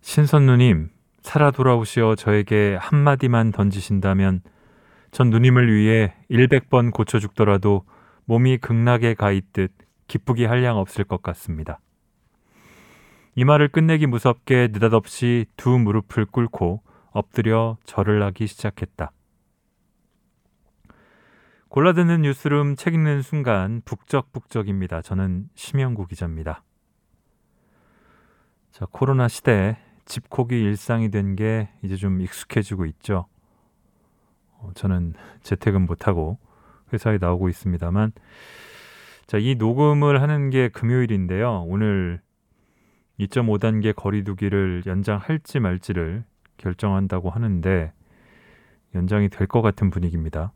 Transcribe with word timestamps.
신선누님, 0.00 0.90
살아 1.20 1.50
돌아오시어 1.50 2.14
저에게 2.14 2.76
한마디만 2.80 3.52
던지신다면 3.52 4.42
전 5.10 5.30
누님을 5.30 5.72
위해 5.72 6.14
100번 6.30 6.92
고쳐 6.92 7.18
죽더라도 7.18 7.84
몸이 8.24 8.58
극락에 8.58 9.14
가 9.14 9.32
있듯 9.32 9.72
기쁘기 10.06 10.44
한량 10.44 10.78
없을 10.78 11.04
것 11.04 11.22
같습니다. 11.22 11.80
이 13.34 13.44
말을 13.44 13.68
끝내기 13.68 14.06
무섭게 14.06 14.68
느닷없이 14.72 15.46
두 15.56 15.78
무릎을 15.78 16.26
꿇고 16.26 16.82
엎드려 17.10 17.76
절을 17.84 18.22
하기 18.24 18.46
시작했다. 18.46 19.12
골라드는 21.68 22.22
뉴스룸 22.22 22.76
책 22.76 22.94
읽는 22.94 23.22
순간 23.22 23.82
북적북적입니다. 23.84 25.02
저는 25.02 25.48
심영구 25.54 26.06
기자입니다. 26.06 26.62
자, 28.72 28.86
코로나 28.90 29.28
시대 29.28 29.76
집콕이 30.08 30.50
일상이 30.60 31.10
된 31.10 31.36
게 31.36 31.68
이제 31.82 31.96
좀 31.96 32.20
익숙해지고 32.20 32.86
있죠. 32.86 33.26
어, 34.58 34.70
저는 34.74 35.14
재택은 35.42 35.82
못하고 35.86 36.38
회사에 36.92 37.18
나오고 37.20 37.48
있습니다만, 37.50 38.12
자, 39.26 39.38
이 39.38 39.54
녹음을 39.56 40.22
하는 40.22 40.50
게 40.50 40.68
금요일인데요. 40.68 41.64
오늘 41.68 42.20
2.5단계 43.20 43.94
거리두기를 43.94 44.84
연장할지 44.86 45.60
말지를 45.60 46.24
결정한다고 46.56 47.30
하는데, 47.30 47.92
연장이 48.94 49.28
될 49.28 49.46
것 49.46 49.60
같은 49.60 49.90
분위기입니다. 49.90 50.52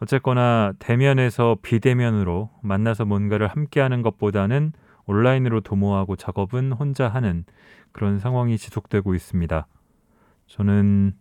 어쨌거나 0.00 0.74
대면에서 0.78 1.56
비대면으로 1.62 2.50
만나서 2.62 3.06
뭔가를 3.06 3.46
함께 3.48 3.80
하는 3.80 4.02
것보다는 4.02 4.72
온라인으로 5.06 5.62
도모하고 5.62 6.16
작업은 6.16 6.72
혼자 6.72 7.08
하는 7.08 7.44
그런 7.96 8.18
상황이 8.18 8.58
지속되고 8.58 9.14
있습니다. 9.14 9.66
저는 10.48 11.14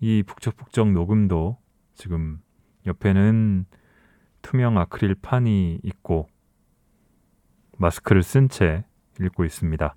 이 0.00 0.22
북적북적 0.22 0.92
녹음도 0.92 1.56
지금 1.94 2.38
옆에는 2.86 3.64
투명 4.42 4.76
아크릴 4.76 5.14
판이 5.14 5.80
있고 5.82 6.28
마스크를 7.78 8.22
쓴 8.22 8.50
채 8.50 8.84
읽고 9.22 9.46
있습니다. 9.46 9.96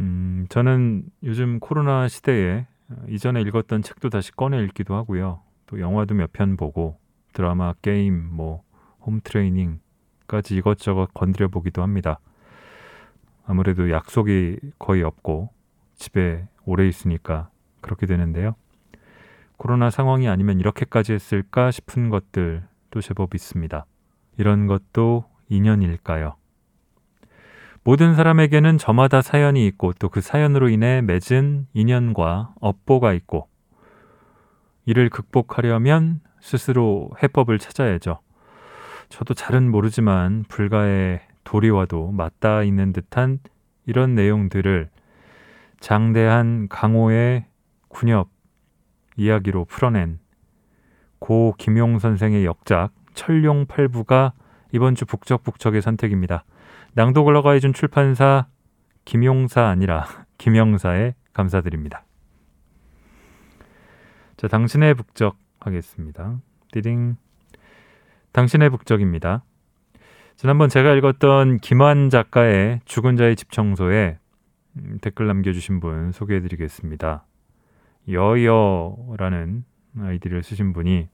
음, 0.00 0.46
저는 0.48 1.10
요즘 1.24 1.60
코로나 1.60 2.08
시대에 2.08 2.66
이전에 3.10 3.42
읽었던 3.42 3.82
책도 3.82 4.08
다시 4.08 4.32
꺼내 4.32 4.62
읽기도 4.64 4.94
하고요. 4.94 5.42
또 5.66 5.78
영화도 5.78 6.14
몇 6.14 6.32
편 6.32 6.56
보고 6.56 6.98
드라마, 7.34 7.74
게임, 7.82 8.30
뭐 8.32 8.62
홈트레이닝까지 9.04 10.56
이것저것 10.56 11.12
건드려 11.12 11.48
보기도 11.48 11.82
합니다. 11.82 12.18
아무래도 13.46 13.90
약속이 13.90 14.58
거의 14.78 15.02
없고 15.02 15.50
집에 15.96 16.46
오래 16.64 16.86
있으니까 16.88 17.50
그렇게 17.80 18.06
되는데요. 18.06 18.54
코로나 19.56 19.90
상황이 19.90 20.28
아니면 20.28 20.58
이렇게까지 20.60 21.12
했을까 21.12 21.70
싶은 21.70 22.10
것들도 22.10 23.00
제법 23.02 23.34
있습니다. 23.34 23.84
이런 24.38 24.66
것도 24.66 25.26
인연일까요? 25.48 26.36
모든 27.84 28.14
사람에게는 28.14 28.78
저마다 28.78 29.20
사연이 29.20 29.66
있고 29.66 29.92
또 29.92 30.08
그 30.08 30.20
사연으로 30.22 30.70
인해 30.70 31.02
맺은 31.02 31.66
인연과 31.74 32.54
업보가 32.60 33.12
있고 33.12 33.48
이를 34.86 35.10
극복하려면 35.10 36.20
스스로 36.40 37.10
해법을 37.22 37.58
찾아야죠. 37.58 38.20
저도 39.10 39.34
잘은 39.34 39.70
모르지만 39.70 40.44
불가의 40.48 41.20
도리와도 41.44 42.12
맞닿아 42.12 42.62
있는 42.62 42.92
듯한 42.92 43.38
이런 43.86 44.14
내용들을 44.14 44.90
장대한 45.80 46.68
강호의 46.68 47.46
군엽 47.88 48.28
이야기로 49.16 49.66
풀어낸 49.66 50.18
고 51.18 51.54
김용 51.58 51.98
선생의 51.98 52.44
역작 52.44 52.92
철룡팔부가 53.14 54.32
이번 54.72 54.94
주 54.94 55.06
북적북적의 55.06 55.82
선택입니다. 55.82 56.44
낭독을 56.94 57.36
허가해준 57.36 57.72
출판사 57.72 58.46
김용사 59.04 59.66
아니라 59.66 60.06
김영사에 60.38 61.14
감사드립니다. 61.32 62.04
자, 64.36 64.48
당신의 64.48 64.94
북적 64.94 65.36
하겠습니다. 65.60 66.40
띠링. 66.72 67.16
당신의 68.32 68.70
북적입니다. 68.70 69.44
지난번 70.36 70.68
제가 70.68 70.94
읽었던 70.94 71.58
김환 71.58 72.10
작가의 72.10 72.80
죽은 72.84 73.16
자의 73.16 73.36
집 73.36 73.52
청소에 73.52 74.18
음, 74.76 74.98
댓글 75.00 75.28
남겨주신 75.28 75.78
분 75.78 76.10
소개해드리겠습니다. 76.10 77.24
여여라는 78.08 79.64
아이디를 80.00 80.42
쓰신 80.42 80.72
분이 80.72 81.08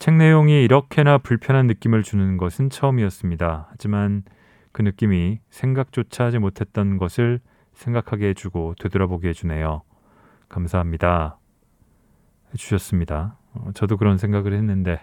책 0.00 0.14
내용이 0.14 0.64
이렇게나 0.64 1.18
불편한 1.18 1.68
느낌을 1.68 2.02
주는 2.02 2.36
것은 2.36 2.68
처음이었습니다. 2.68 3.68
하지만 3.70 4.24
그 4.72 4.82
느낌이 4.82 5.38
생각조차 5.48 6.24
하지 6.24 6.38
못했던 6.38 6.98
것을 6.98 7.40
생각하게 7.74 8.30
해주고 8.30 8.74
되돌아보게 8.80 9.28
해주네요. 9.28 9.82
감사합니다. 10.48 11.38
해주셨습니다. 12.52 13.38
어, 13.54 13.70
저도 13.74 13.96
그런 13.96 14.18
생각을 14.18 14.52
했는데 14.52 15.00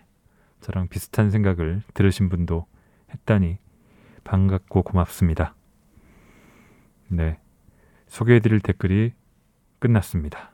저랑 0.59 0.89
비슷한 0.89 1.31
생각을 1.31 1.81
들으신 1.93 2.27
분도 2.27 2.65
했다니 3.11 3.57
반갑고 4.23 4.83
고맙습니다. 4.83 5.55
네. 7.07 7.39
소개해드릴 8.07 8.59
댓글이 8.59 9.13
끝났습니다. 9.79 10.51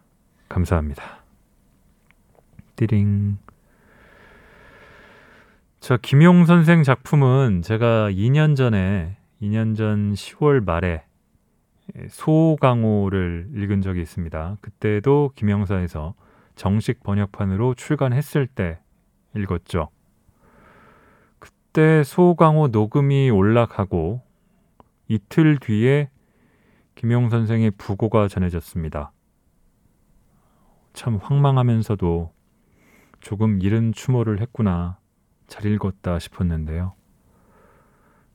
감사합니다. 0.49 1.23
띠링. 2.75 3.37
저 5.79 5.97
김용 5.97 6.45
선생 6.45 6.83
작품은 6.83 7.61
제가 7.61 8.09
2년 8.11 8.55
전에 8.55 9.17
2년 9.41 9.75
전 9.75 10.13
10월 10.13 10.63
말에 10.63 11.03
소강호를 12.07 13.49
읽은 13.55 13.81
적이 13.81 14.01
있습니다. 14.01 14.57
그때도 14.61 15.31
김영사에서 15.35 16.15
정식 16.55 17.03
번역판으로 17.03 17.73
출간했을 17.75 18.47
때 18.47 18.79
읽었죠. 19.35 19.89
그때 21.73 22.03
소강호 22.03 22.67
녹음이 22.67 23.31
올라가고 23.31 24.21
이틀 25.07 25.57
뒤에 25.57 26.11
김용 26.93 27.31
선생의 27.31 27.71
부고가 27.71 28.27
전해졌습니다. 28.27 29.11
참 30.93 31.15
황망하면서도 31.15 32.31
조금 33.21 33.59
이른 33.59 33.91
추모를 33.91 34.39
했구나. 34.39 34.99
잘 35.47 35.65
읽었다 35.65 36.19
싶었는데요. 36.19 36.93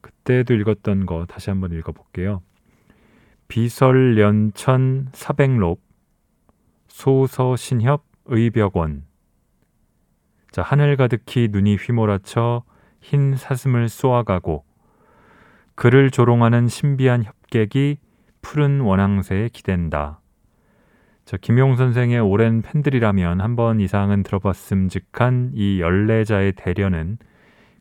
그때도 0.00 0.54
읽었던 0.54 1.06
거 1.06 1.24
다시 1.26 1.50
한번 1.50 1.70
읽어볼게요. 1.70 2.42
비설연천 3.46 5.10
사백록 5.12 5.80
소서신협 6.88 8.04
의벽원 8.24 9.06
자 10.50 10.62
하늘 10.62 10.96
가득히 10.96 11.46
눈이 11.52 11.76
휘몰아쳐 11.76 12.64
흰 13.00 13.36
사슴을 13.36 13.88
쏘아가고 13.88 14.64
그를 15.74 16.10
조롱하는 16.10 16.68
신비한 16.68 17.24
협객이 17.24 17.98
푸른 18.42 18.80
원앙새에 18.80 19.48
기댄다. 19.52 20.20
자, 21.24 21.36
김용 21.36 21.76
선생의 21.76 22.20
오랜 22.20 22.62
팬들이라면 22.62 23.40
한 23.40 23.54
번 23.54 23.80
이상은 23.80 24.22
들어봤음직한 24.22 25.50
이 25.54 25.80
열내자의 25.80 26.52
대련은 26.52 27.18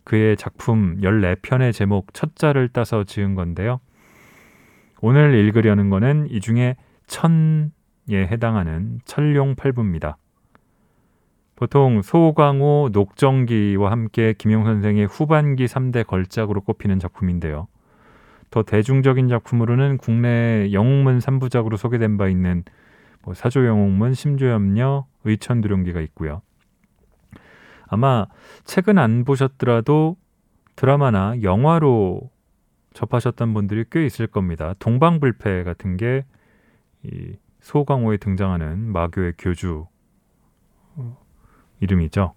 그의 0.03 0.37
작품 0.37 0.97
14편의 1.01 1.73
제목 1.73 2.13
첫자를 2.13 2.69
따서 2.69 3.03
지은 3.03 3.35
건데요. 3.35 3.79
오늘 5.01 5.33
읽으려는 5.35 5.89
거는 5.89 6.27
이 6.29 6.39
중에 6.39 6.75
천에 7.07 7.69
해당하는 8.11 8.99
철룡팔부입니다. 9.05 10.17
보통 11.57 12.03
소광호, 12.03 12.91
녹정기와 12.93 13.89
함께 13.89 14.35
김용 14.37 14.63
선생의 14.63 15.07
후반기 15.07 15.65
3대 15.65 16.05
걸작으로 16.05 16.61
꼽히는 16.61 16.99
작품인데요. 16.99 17.67
더 18.51 18.61
대중적인 18.61 19.27
작품으로는 19.27 19.97
국내 19.97 20.71
영웅문 20.71 21.17
3부작으로 21.17 21.75
소개된 21.75 22.17
바 22.17 22.27
있는 22.27 22.63
뭐 23.23 23.33
사조 23.33 23.65
영웅문, 23.65 24.13
심조염녀, 24.13 25.07
의천두룡기가 25.25 25.99
있고요. 26.01 26.43
아마 27.87 28.27
책은 28.63 28.99
안 28.99 29.25
보셨더라도 29.25 30.15
드라마나 30.75 31.33
영화로 31.41 32.29
접하셨던 32.93 33.55
분들이 33.55 33.83
꽤 33.91 34.05
있을 34.05 34.27
겁니다. 34.27 34.75
동방불패 34.77 35.63
같은 35.63 35.97
게이 35.97 36.21
소광호에 37.61 38.17
등장하는 38.17 38.77
마교의 38.91 39.33
교주 39.39 39.87
이름이죠. 41.79 42.33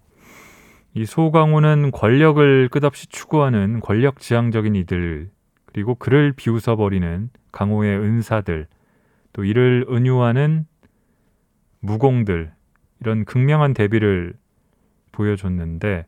이 0.93 1.05
소강호는 1.05 1.91
권력을 1.91 2.69
끝없이 2.69 3.07
추구하는 3.07 3.79
권력 3.79 4.19
지향적인 4.19 4.75
이들 4.75 5.29
그리고 5.65 5.95
그를 5.95 6.33
비웃어 6.33 6.75
버리는 6.75 7.29
강호의 7.51 7.97
은사들 7.97 8.67
또 9.33 9.45
이를 9.45 9.85
은유하는 9.89 10.65
무공들 11.79 12.51
이런 12.99 13.25
극명한 13.25 13.73
대비를 13.73 14.33
보여줬는데 15.13 16.05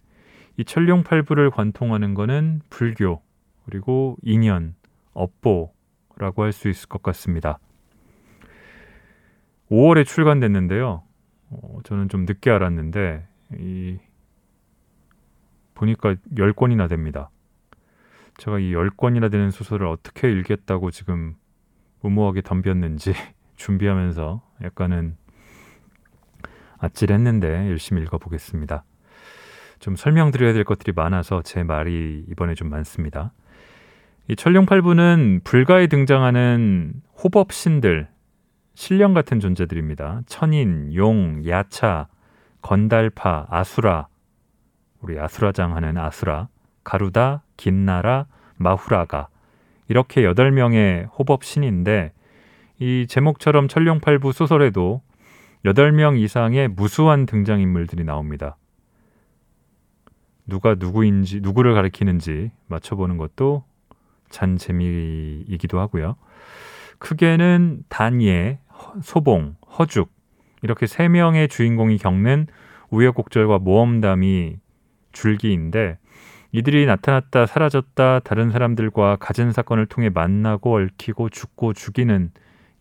이 0.57 0.65
천룡팔부를 0.65 1.49
관통하는 1.49 2.13
것은 2.13 2.61
불교 2.69 3.21
그리고 3.65 4.17
인연, 4.21 4.75
업보라고 5.13 6.43
할 6.43 6.51
수 6.51 6.69
있을 6.69 6.89
것 6.89 7.01
같습니다. 7.01 7.59
5월에 9.71 10.05
출간됐는데요. 10.05 11.03
어, 11.61 11.79
저는 11.83 12.09
좀 12.09 12.25
늦게 12.25 12.49
알았는데 12.49 13.27
이 13.59 13.97
보니까 15.73 16.15
10권이나 16.35 16.89
됩니다. 16.89 17.29
제가 18.37 18.59
이 18.59 18.73
10권이나 18.73 19.31
되는 19.31 19.51
소설을 19.51 19.87
어떻게 19.87 20.31
읽겠다고 20.31 20.91
지금 20.91 21.35
무모하게 22.01 22.41
덤볐는지 22.41 23.13
준비하면서 23.55 24.41
약간은 24.63 25.17
아찔했는데 26.79 27.69
열심히 27.69 28.01
읽어보겠습니다. 28.03 28.83
좀 29.79 29.95
설명드려야 29.95 30.53
될 30.53 30.63
것들이 30.63 30.93
많아서 30.95 31.41
제 31.41 31.63
말이 31.63 32.25
이번에 32.29 32.55
좀 32.55 32.69
많습니다. 32.69 33.33
이 34.29 34.35
천룡팔부는 34.35 35.41
불가에 35.43 35.87
등장하는 35.87 36.93
호법신들, 37.21 38.07
신령 38.75 39.13
같은 39.13 39.39
존재들입니다. 39.39 40.21
천인, 40.25 40.93
용, 40.95 41.43
야차, 41.47 42.07
건달파, 42.61 43.47
아수라, 43.49 44.07
우리 44.99 45.19
아수라장 45.19 45.75
하는 45.75 45.97
아수라, 45.97 46.47
가루다, 46.83 47.43
긴나라, 47.57 48.25
마후라가 48.57 49.27
이렇게 49.87 50.23
여덟 50.23 50.51
명의 50.51 51.05
호법 51.17 51.43
신인데 51.43 52.13
이 52.79 53.05
제목처럼 53.07 53.67
천룡팔부 53.67 54.31
소설에도 54.31 55.01
여덟 55.65 55.91
명 55.91 56.17
이상의 56.17 56.67
무수한 56.69 57.25
등장인물들이 57.25 58.03
나옵니다. 58.03 58.57
누가 60.45 60.75
누구인지 60.75 61.41
누구를 61.41 61.73
가리키는지 61.73 62.51
맞춰보는 62.67 63.17
것도 63.17 63.63
잔 64.29 64.57
재미이기도 64.57 65.79
하고요. 65.79 66.15
크게는 66.99 67.83
단예, 67.87 68.59
소봉, 69.01 69.55
허죽 69.77 70.11
이렇게 70.61 70.87
세 70.87 71.07
명의 71.07 71.47
주인공이 71.47 71.97
겪는 71.97 72.47
우여곡절과 72.89 73.59
모험담이 73.59 74.57
줄기인데 75.11 75.97
이들이 76.51 76.85
나타났다 76.85 77.47
사라졌다 77.47 78.19
다른 78.19 78.51
사람들과 78.51 79.15
가진 79.15 79.51
사건을 79.51 79.87
통해 79.87 80.09
만나고 80.09 80.75
얽히고 80.75 81.29
죽고 81.29 81.73
죽이는 81.73 82.31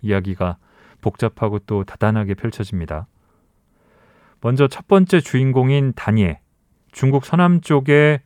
이야기가 0.02 0.58
복잡하고 1.00 1.58
또 1.60 1.82
다단하게 1.84 2.34
펼쳐집니다. 2.34 3.06
먼저 4.40 4.68
첫 4.68 4.86
번째 4.88 5.20
주인공인 5.20 5.92
단예 5.94 6.40
중국 6.90 7.24
서남쪽에 7.24 8.20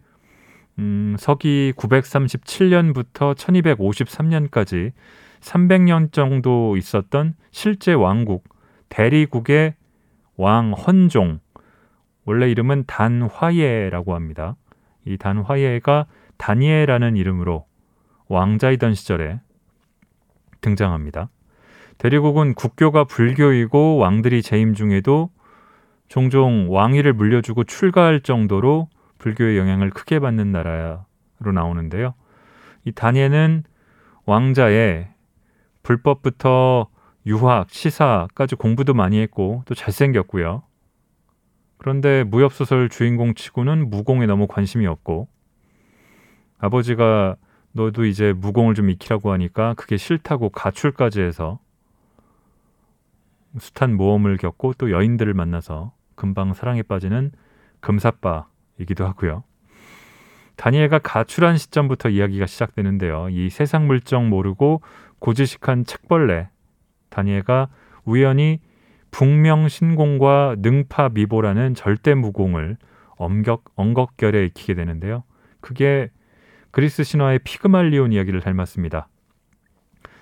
음, 0.79 1.17
서기 1.19 1.73
937년부터 1.77 3.35
1253년까지 3.35 4.93
300년 5.41 6.13
정도 6.13 6.77
있었던 6.77 7.35
실제 7.51 7.93
왕국 7.93 8.45
대리국의 8.89 9.75
왕 10.37 10.73
헌종 10.73 11.41
원래 12.25 12.51
이름은 12.51 12.85
단화예라고 12.87 14.15
합니다. 14.15 14.57
이 15.05 15.17
단화예가 15.17 16.07
다니엘라는 16.37 17.17
이름으로 17.17 17.67
왕자이던 18.29 18.95
시절에 18.95 19.41
등장합니다. 20.61 21.31
대리국은 21.99 22.55
국교가 22.55 23.05
불교이고 23.05 23.97
왕들이 23.97 24.43
재임 24.43 24.75
중에도 24.75 25.31
종종 26.09 26.67
왕위를 26.69 27.13
물려주고 27.15 27.65
출가할 27.65 28.21
정도로 28.21 28.89
불교의 29.27 29.59
영향을 29.59 29.91
크게 29.91 30.21
받는 30.21 30.53
나라로 30.53 31.53
나오는데요. 31.53 32.15
이 32.85 32.93
다니엘은 32.93 33.65
왕자의 34.25 35.09
불법부터 35.83 36.87
유학, 37.27 37.69
시사까지 37.69 38.55
공부도 38.55 38.95
많이 38.95 39.21
했고 39.21 39.65
또 39.67 39.75
잘생겼고요. 39.75 40.63
그런데 41.79 42.23
무협소설 42.23 42.89
주인공 42.89 43.35
치고는 43.35 43.91
무공에 43.91 44.27
너무 44.27 44.47
관심이 44.47 44.87
없고 44.87 45.27
아버지가 46.59 47.35
너도 47.73 48.05
이제 48.05 48.33
무공을 48.33 48.75
좀 48.75 48.91
익히라고 48.91 49.33
하니까 49.33 49.75
그게 49.75 49.97
싫다고 49.97 50.51
가출까지 50.51 51.21
해서 51.21 51.59
숱한 53.59 53.97
모험을 53.97 54.37
겪고 54.37 54.75
또 54.75 54.93
여인들을 54.93 55.35
만나서 55.35 55.93
금방 56.15 56.55
사랑에 56.55 56.83
빠지는 56.83 57.33
금사빠 57.81 58.47
이기도 58.79 59.07
하고요. 59.07 59.45
다니엘가 60.57 61.01
가출한 61.01 61.59
시점부터 61.59 62.09
이야기가 62.09 62.47
시작되는데요. 62.47 63.29
이 63.31 63.51
세상 63.51 63.87
물정 63.87 64.29
모르고 64.29 64.81
고지식한 65.19 65.85
책벌레 65.85 66.49
다니엘가 67.11 67.69
우연히 68.05 68.61
북명신공과 69.11 70.57
능파미보라는 70.59 71.75
절대 71.75 72.15
무공을 72.15 72.77
엄격, 73.17 73.65
엉겁결에 73.77 74.47
익히게 74.47 74.75
되는데요. 74.75 75.25
그게 75.61 76.11
그리스 76.71 77.03
신화의 77.03 77.41
피그말리온 77.41 78.13
이야기를 78.13 78.41
닮았습니다. 78.41 79.09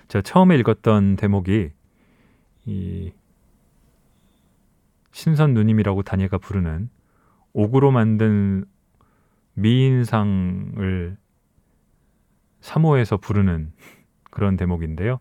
제가 0.07 0.21
처음에 0.21 0.55
읽었던 0.57 1.17
대목이 1.17 1.71
이 2.65 3.11
신선 5.11 5.53
누님이라고 5.53 6.03
다니엘가 6.03 6.37
부르는 6.37 6.89
옥으로 7.55 7.89
만든 7.91 8.65
미인상을 9.53 11.17
사모해서 12.59 13.15
부르는 13.15 13.71
그런 14.29 14.57
대목인데요. 14.57 15.19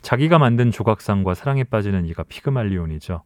자기가 0.00 0.38
만든 0.38 0.70
조각상과 0.70 1.34
사랑에 1.34 1.64
빠지는 1.64 2.06
이가 2.06 2.22
피그말리온이죠. 2.22 3.24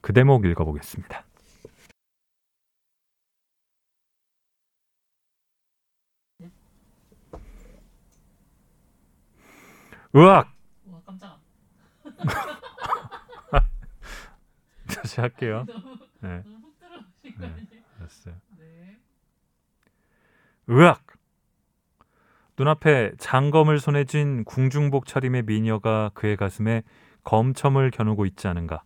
그 0.00 0.14
대목 0.14 0.46
읽어보겠습니다. 0.46 1.26
으악! 10.16 10.54
와 10.86 11.00
깜짝. 11.04 11.38
다시 14.86 15.20
할게요. 15.20 15.66
네. 16.20 16.42
알았어요. 18.02 18.34
네. 18.58 18.98
으악! 20.70 21.02
눈앞에 22.58 23.12
장검을 23.18 23.78
손에 23.78 24.04
쥔 24.04 24.44
궁중복 24.44 25.06
차림의 25.06 25.44
미녀가 25.44 26.10
그의 26.14 26.36
가슴에 26.36 26.82
검첨을 27.24 27.90
겨누고 27.90 28.26
있지 28.26 28.46
않은가. 28.46 28.82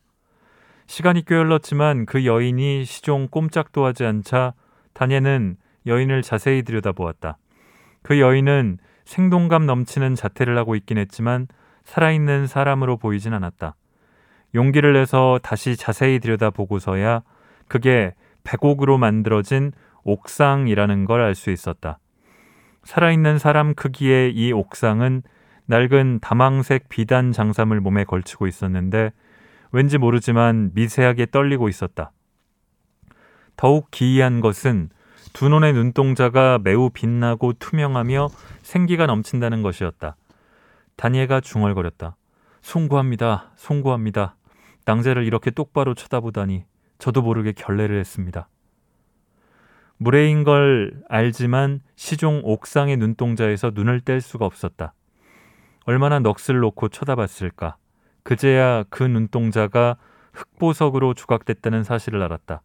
시간이 0.87 1.25
꽤 1.27 1.35
흘렀지만 1.35 2.07
그 2.07 2.25
여인이 2.25 2.85
시종 2.85 3.27
꼼짝도 3.29 3.85
하지 3.85 4.05
않자 4.05 4.55
다니엘은 4.93 5.57
여인을 5.87 6.23
자세히 6.23 6.63
들여다보았다. 6.63 7.39
그 8.03 8.21
여인은 8.21 8.79
생동감 9.05 9.67
넘치는 9.67 10.15
자태를 10.15 10.57
하고 10.57 10.77
있긴 10.77 10.99
했지만 10.99 11.49
살아있는 11.85 12.47
사람으로 12.47 12.99
보이진 12.99 13.35
않았다. 13.35 13.75
용기를 14.55 14.93
내서 14.93 15.41
다시 15.43 15.77
자세히 15.77 16.21
들여다보고서야 16.21 17.23
그게 17.69 18.15
백옥으로 18.47 18.97
만들어진 18.97 19.73
옥상이라는 20.05 21.05
걸 21.05 21.21
알 21.21 21.35
수 21.35 21.51
있었다. 21.51 21.99
살아있는 22.85 23.39
사람 23.39 23.75
크기의 23.75 24.33
이 24.33 24.53
옥상은 24.53 25.23
낡은 25.67 26.21
다망색 26.23 26.89
비단 26.89 27.33
장삼을 27.33 27.81
몸에 27.81 28.05
걸치고 28.05 28.47
있었는데 28.47 29.13
왠지 29.73 29.99
모르지만 29.99 30.71
미세하게 30.75 31.27
떨리고 31.33 31.69
있었다. 31.69 32.13
더욱 33.57 33.91
기이한 33.91 34.41
것은 34.41 34.91
두 35.33 35.49
눈의 35.49 35.73
눈동자가 35.73 36.61
매우 36.63 36.89
빛나고 36.91 37.55
투명하며 37.55 38.29
생기가 38.63 39.07
넘친다는 39.07 39.63
것이었다. 39.63 40.15
다니엘가 40.97 41.41
중얼거렸다. 41.41 42.17
송구합니다. 42.63 43.51
송구합니다. 43.57 44.37
낭제를 44.85 45.25
이렇게 45.25 45.51
똑바로 45.51 45.95
쳐다보다니 45.95 46.65
저도 46.99 47.23
모르게 47.23 47.53
결례를 47.53 47.99
했습니다. 47.99 48.49
무례인 49.99 50.45
걸 50.45 50.93
알지만 51.09 51.81
시종 51.97 52.43
옥상의 52.45 52.97
눈동자에서 52.99 53.73
눈을 53.75 54.01
뗄 54.01 54.21
수가 54.21 54.45
없었다. 54.45 54.93
얼마나 55.85 56.19
넋을 56.19 56.61
놓고 56.61 56.89
쳐다봤을까. 56.89 57.77
그제야 58.23 58.85
그 58.91 59.03
눈동자가 59.03 59.97
흑보석으로 60.33 61.15
조각됐다는 61.15 61.85
사실을 61.85 62.23
알았다. 62.23 62.61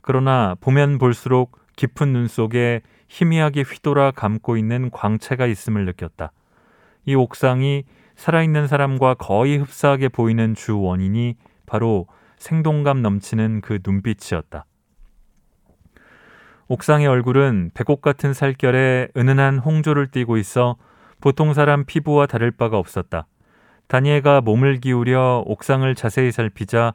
그러나 0.00 0.56
보면 0.60 0.98
볼수록 0.98 1.58
깊은 1.76 2.12
눈 2.12 2.26
속에 2.26 2.82
희미하게 3.08 3.62
휘돌아 3.62 4.10
감고 4.10 4.56
있는 4.56 4.90
광채가 4.90 5.46
있음을 5.46 5.86
느꼈다. 5.86 6.32
이 7.06 7.14
옥상이 7.14 7.84
살아있는 8.16 8.66
사람과 8.66 9.14
거의 9.14 9.56
흡사하게 9.56 10.08
보이는 10.08 10.54
주 10.54 10.80
원인이 10.80 11.36
바로 11.64 12.06
생동감 12.42 13.02
넘치는 13.02 13.60
그 13.60 13.78
눈빛이었다. 13.86 14.64
옥상의 16.66 17.06
얼굴은 17.06 17.70
배꼽 17.72 18.02
같은 18.02 18.34
살결에 18.34 19.10
은은한 19.16 19.58
홍조를 19.58 20.10
띠고 20.10 20.36
있어 20.38 20.76
보통 21.20 21.54
사람 21.54 21.84
피부와 21.84 22.26
다를 22.26 22.50
바가 22.50 22.78
없었다. 22.78 23.26
다니엘가 23.86 24.40
몸을 24.40 24.80
기울여 24.80 25.44
옥상을 25.46 25.94
자세히 25.94 26.32
살피자 26.32 26.94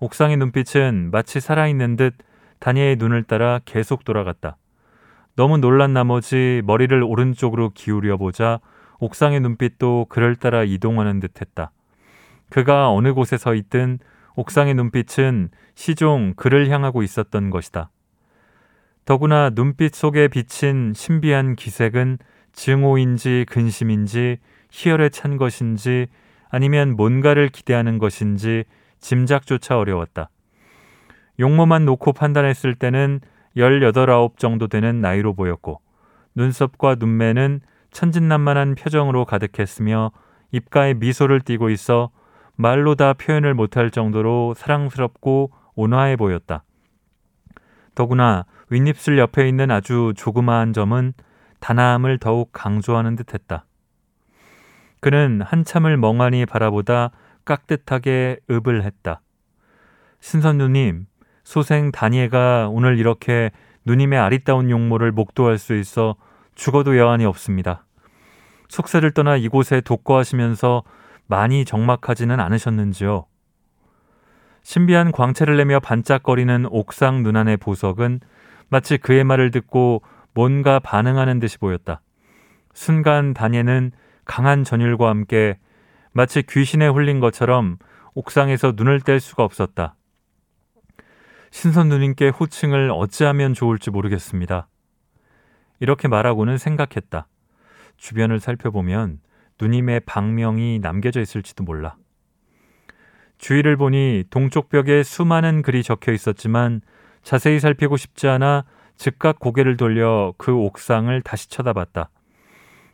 옥상의 0.00 0.36
눈빛은 0.36 1.10
마치 1.12 1.38
살아있는 1.38 1.94
듯 1.94 2.14
다니엘의 2.58 2.96
눈을 2.96 3.22
따라 3.22 3.60
계속 3.64 4.02
돌아갔다. 4.04 4.56
너무 5.36 5.58
놀란 5.58 5.92
나머지 5.92 6.60
머리를 6.64 7.00
오른쪽으로 7.04 7.70
기울여 7.70 8.16
보자 8.16 8.58
옥상의 8.98 9.38
눈빛도 9.40 10.06
그를 10.08 10.34
따라 10.34 10.64
이동하는 10.64 11.20
듯 11.20 11.40
했다. 11.40 11.70
그가 12.50 12.90
어느 12.90 13.14
곳에 13.14 13.36
서 13.36 13.54
있든 13.54 14.00
옥상의 14.38 14.74
눈빛은 14.74 15.50
시종 15.74 16.32
그를 16.36 16.70
향하고 16.70 17.02
있었던 17.02 17.50
것이다. 17.50 17.90
더구나 19.04 19.50
눈빛 19.50 19.96
속에 19.96 20.28
비친 20.28 20.92
신비한 20.94 21.56
기색은 21.56 22.18
증오인지 22.52 23.46
근심인지 23.48 24.38
희열에 24.70 25.08
찬 25.08 25.38
것인지 25.38 26.06
아니면 26.50 26.94
뭔가를 26.94 27.48
기대하는 27.48 27.98
것인지 27.98 28.62
짐작조차 29.00 29.76
어려웠다. 29.76 30.30
용모만 31.40 31.84
놓고 31.84 32.12
판단했을 32.12 32.76
때는 32.76 33.20
18, 33.56 33.92
9 33.92 34.34
정도 34.38 34.68
되는 34.68 35.00
나이로 35.00 35.34
보였고 35.34 35.80
눈썹과 36.36 36.94
눈매는 37.00 37.60
천진난만한 37.90 38.76
표정으로 38.76 39.24
가득했으며 39.24 40.12
입가에 40.52 40.94
미소를 40.94 41.40
띠고 41.40 41.70
있어 41.70 42.10
말로 42.58 42.96
다 42.96 43.12
표현을 43.12 43.54
못할 43.54 43.90
정도로 43.90 44.52
사랑스럽고 44.56 45.52
온화해 45.76 46.16
보였다. 46.16 46.64
더구나 47.94 48.46
윗입술 48.68 49.16
옆에 49.16 49.48
있는 49.48 49.70
아주 49.70 50.12
조그마한 50.16 50.72
점은 50.72 51.14
단아함을 51.60 52.18
더욱 52.18 52.50
강조하는 52.52 53.14
듯 53.14 53.32
했다. 53.32 53.64
그는 55.00 55.40
한참을 55.40 55.96
멍하니 55.96 56.46
바라보다 56.46 57.12
깍듯하게 57.44 58.40
읍을 58.50 58.82
했다. 58.82 59.20
신선 60.18 60.58
누님, 60.58 61.06
소생 61.44 61.92
다니엘가 61.92 62.70
오늘 62.72 62.98
이렇게 62.98 63.52
누님의 63.86 64.18
아리따운 64.18 64.68
용모를 64.68 65.12
목도할 65.12 65.58
수 65.58 65.76
있어 65.76 66.16
죽어도 66.56 66.98
여한이 66.98 67.24
없습니다. 67.24 67.86
속세를 68.68 69.12
떠나 69.12 69.36
이곳에 69.36 69.80
독거하시면서 69.80 70.82
많이 71.28 71.64
적막하지는 71.64 72.40
않으셨는지요? 72.40 73.26
신비한 74.62 75.12
광채를 75.12 75.56
내며 75.56 75.78
반짝거리는 75.78 76.66
옥상 76.70 77.22
눈안의 77.22 77.58
보석은 77.58 78.20
마치 78.68 78.98
그의 78.98 79.24
말을 79.24 79.50
듣고 79.50 80.02
뭔가 80.34 80.78
반응하는 80.78 81.38
듯이 81.38 81.58
보였다. 81.58 82.00
순간 82.74 83.34
다니엘은 83.34 83.92
강한 84.24 84.64
전율과 84.64 85.08
함께 85.08 85.58
마치 86.12 86.42
귀신에 86.42 86.88
홀린 86.88 87.20
것처럼 87.20 87.78
옥상에서 88.14 88.72
눈을 88.76 89.00
뗄 89.00 89.20
수가 89.20 89.44
없었다. 89.44 89.94
신선 91.50 91.88
누님께 91.88 92.28
호칭을 92.28 92.90
어찌하면 92.90 93.54
좋을지 93.54 93.90
모르겠습니다. 93.90 94.68
이렇게 95.80 96.08
말하고는 96.08 96.58
생각했다. 96.58 97.26
주변을 97.96 98.40
살펴보면 98.40 99.20
누님의 99.60 100.00
방명이 100.00 100.78
남겨져 100.80 101.20
있을지도 101.20 101.64
몰라. 101.64 101.96
주위를 103.38 103.76
보니 103.76 104.24
동쪽 104.30 104.68
벽에 104.68 105.02
수많은 105.02 105.62
글이 105.62 105.82
적혀 105.82 106.12
있었지만 106.12 106.80
자세히 107.22 107.60
살피고 107.60 107.96
싶지 107.96 108.28
않아 108.28 108.64
즉각 108.96 109.38
고개를 109.38 109.76
돌려 109.76 110.34
그 110.38 110.52
옥상을 110.52 111.20
다시 111.22 111.48
쳐다봤다. 111.48 112.10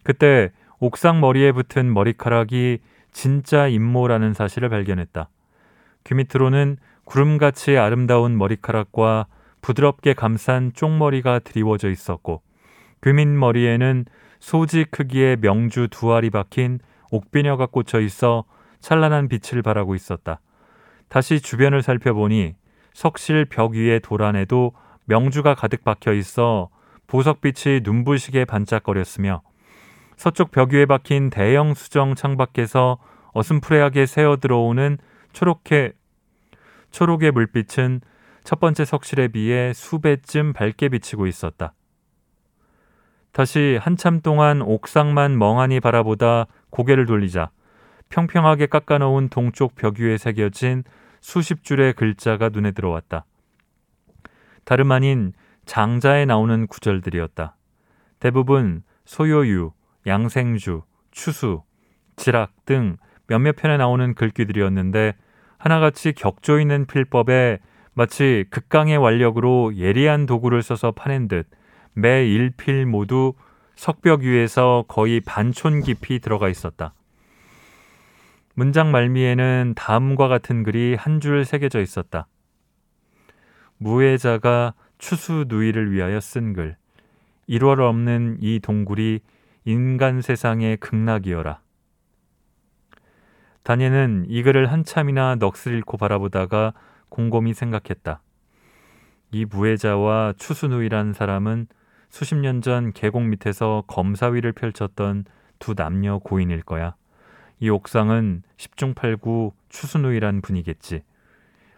그때 0.03 0.53
옥상 0.81 1.21
머리에 1.21 1.53
붙은 1.53 1.93
머리카락이 1.93 2.79
진짜 3.11 3.69
임모라는 3.69 4.35
사실을 4.35 4.69
발견했다. 4.69 5.29
귀 6.05 6.15
밑으로는 6.15 6.77
구름같이 7.05 7.79
아름다운 7.79 8.37
머리카락과 8.37 9.27
부드럽게 9.63 10.13
감싼 10.13 10.73
쪽머리가 10.75 11.39
드리워져 11.39 11.91
있었고 11.91 12.43
귀밑 13.03 13.29
머리에는 13.29 14.05
소지 14.45 14.85
크기의 14.85 15.39
명주 15.39 15.89
두 15.91 16.13
알이 16.13 16.29
박힌 16.29 16.79
옥비녀가 17.11 17.65
꽂혀 17.65 17.99
있어 18.01 18.45
찬란한 18.79 19.27
빛을 19.27 19.63
발하고 19.63 19.95
있었다. 19.95 20.39
다시 21.09 21.41
주변을 21.41 21.81
살펴보니 21.81 22.55
석실 22.93 23.47
벽 23.47 23.73
위의 23.73 24.01
도란에도 24.01 24.75
명주가 25.07 25.55
가득 25.55 25.83
박혀 25.83 26.13
있어 26.13 26.69
보석빛이 27.07 27.81
눈부시게 27.85 28.45
반짝거렸으며 28.45 29.41
서쪽 30.19 30.51
벽 30.51 30.75
위에 30.75 30.85
박힌 30.85 31.31
대형 31.31 31.73
수정 31.73 32.15
창밖에서 32.15 32.99
어슴푸레하게 33.33 34.05
새어 34.05 34.37
들어오는 34.37 34.99
초록해 35.33 35.93
초록의 36.91 37.31
물빛은 37.31 38.03
첫 38.45 38.61
번째 38.61 38.85
석실에 38.85 39.29
비해 39.29 39.73
수배쯤 39.73 40.53
밝게 40.53 40.91
비치고 40.91 41.29
있었다. 41.29 41.73
다시 43.35 43.81
한참 43.83 44.21
동안 44.21 44.63
옥상만 44.63 45.37
멍하니 45.39 45.81
바라보다 45.81 46.47
고개를 46.71 47.05
돌리자 47.05 47.51
평평하게 48.09 48.67
깎아놓은 48.67 49.29
동쪽 49.29 49.75
벽 49.75 49.99
위에 49.99 50.19
새겨진 50.19 50.85
수십 51.21 51.65
줄의 51.65 51.95
글자가 51.95 52.51
눈에 52.51 52.71
들어왔다. 52.71 53.25
다름 54.65 54.93
아닌 54.93 55.33
장자에 55.67 56.27
나오는 56.27 56.69
구절들이었다. 56.69 57.57
대부분 58.21 58.85
소요유, 59.05 59.73
양생주, 60.07 60.83
추수, 61.11 61.65
지락 62.15 62.65
등 62.67 62.97
몇몇 63.27 63.57
편에 63.57 63.79
나오는 63.79 64.15
글귀들이었는데 64.15 65.15
하나같이 65.59 66.13
격조 66.13 66.61
있는 66.61 66.87
필법에 66.87 67.59
마치 67.95 68.45
극강의 68.51 68.97
완력으로 68.97 69.77
예리한 69.77 70.27
도구를 70.27 70.63
써서 70.63 70.93
파낸 70.93 71.27
듯 71.27 71.49
매 71.95 72.27
일필 72.27 72.87
모두 72.87 73.35
석벽 73.77 74.21
위에서 74.21 74.85
거의 74.89 75.21
반촌 75.21 75.81
깊이 75.81 76.19
들어가 76.21 76.49
있었다. 76.49 76.95
문장 78.55 78.93
말미에는 78.93 79.75
다음과 79.77 80.29
같은 80.29 80.63
글이 80.63 80.95
한 80.95 81.21
줄 81.21 81.45
새겨져 81.45 81.81
있었다. 81.81 82.27
무해자가 83.79 84.75
추수 84.99 85.47
누이를 85.49 85.93
위하여 85.93 86.21
쓴 86.21 86.53
글. 86.53 86.77
1월 87.49 87.81
없는 87.81 88.39
이 88.41 88.61
동굴이 88.61 89.21
인간 89.65 90.23
세상의 90.23 90.77
극락이어라. 90.79 91.61
다니엘은 93.63 94.27
이 94.29 94.43
글을 94.43 94.71
한참이나 94.71 95.37
넋을 95.37 95.75
잃고 95.75 95.97
바라보다가 95.97 96.75
곰곰이 97.09 97.55
생각했다. 97.55 98.21
이 99.31 99.45
무해자와 99.47 100.35
추수누이란 100.39 101.13
사람은 101.13 101.67
수십 102.15 102.37
년 102.37 102.63
전 102.63 102.93
계곡 102.93 103.25
밑에서 103.25 103.83
검사위를 103.89 104.53
펼쳤던 104.53 105.25
두 105.59 105.75
남녀 105.75 106.19
고인일 106.19 106.63
거야. 106.63 106.95
이 107.59 107.69
옥상은 107.69 108.45
10중 108.57 108.95
8구 108.95 109.51
추수누이란 109.69 110.41
분이겠지. 110.41 111.03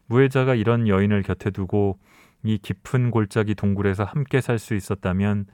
무해자가 0.05 0.55
이런 0.55 0.89
여인을 0.89 1.23
곁에 1.23 1.49
두고 1.49 1.99
이 2.43 2.59
깊은 2.59 3.13
골짜기 3.13 3.55
동굴에서 3.55 4.05
함께 4.05 4.43
살 4.43 4.59
수 4.59 4.75
있었다면 4.75 5.47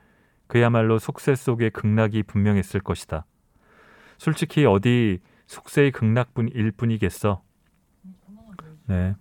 그야말로 0.49 0.99
속세 0.99 1.37
속의 1.37 1.71
극락이 1.71 2.25
분명했을 2.25 2.81
것이다. 2.81 3.25
솔직히 4.19 4.67
어디 4.67 5.21
속세의 5.47 5.93
극락뿐일 5.93 6.73
뿐이겠어. 6.73 7.41
네. 8.89 9.15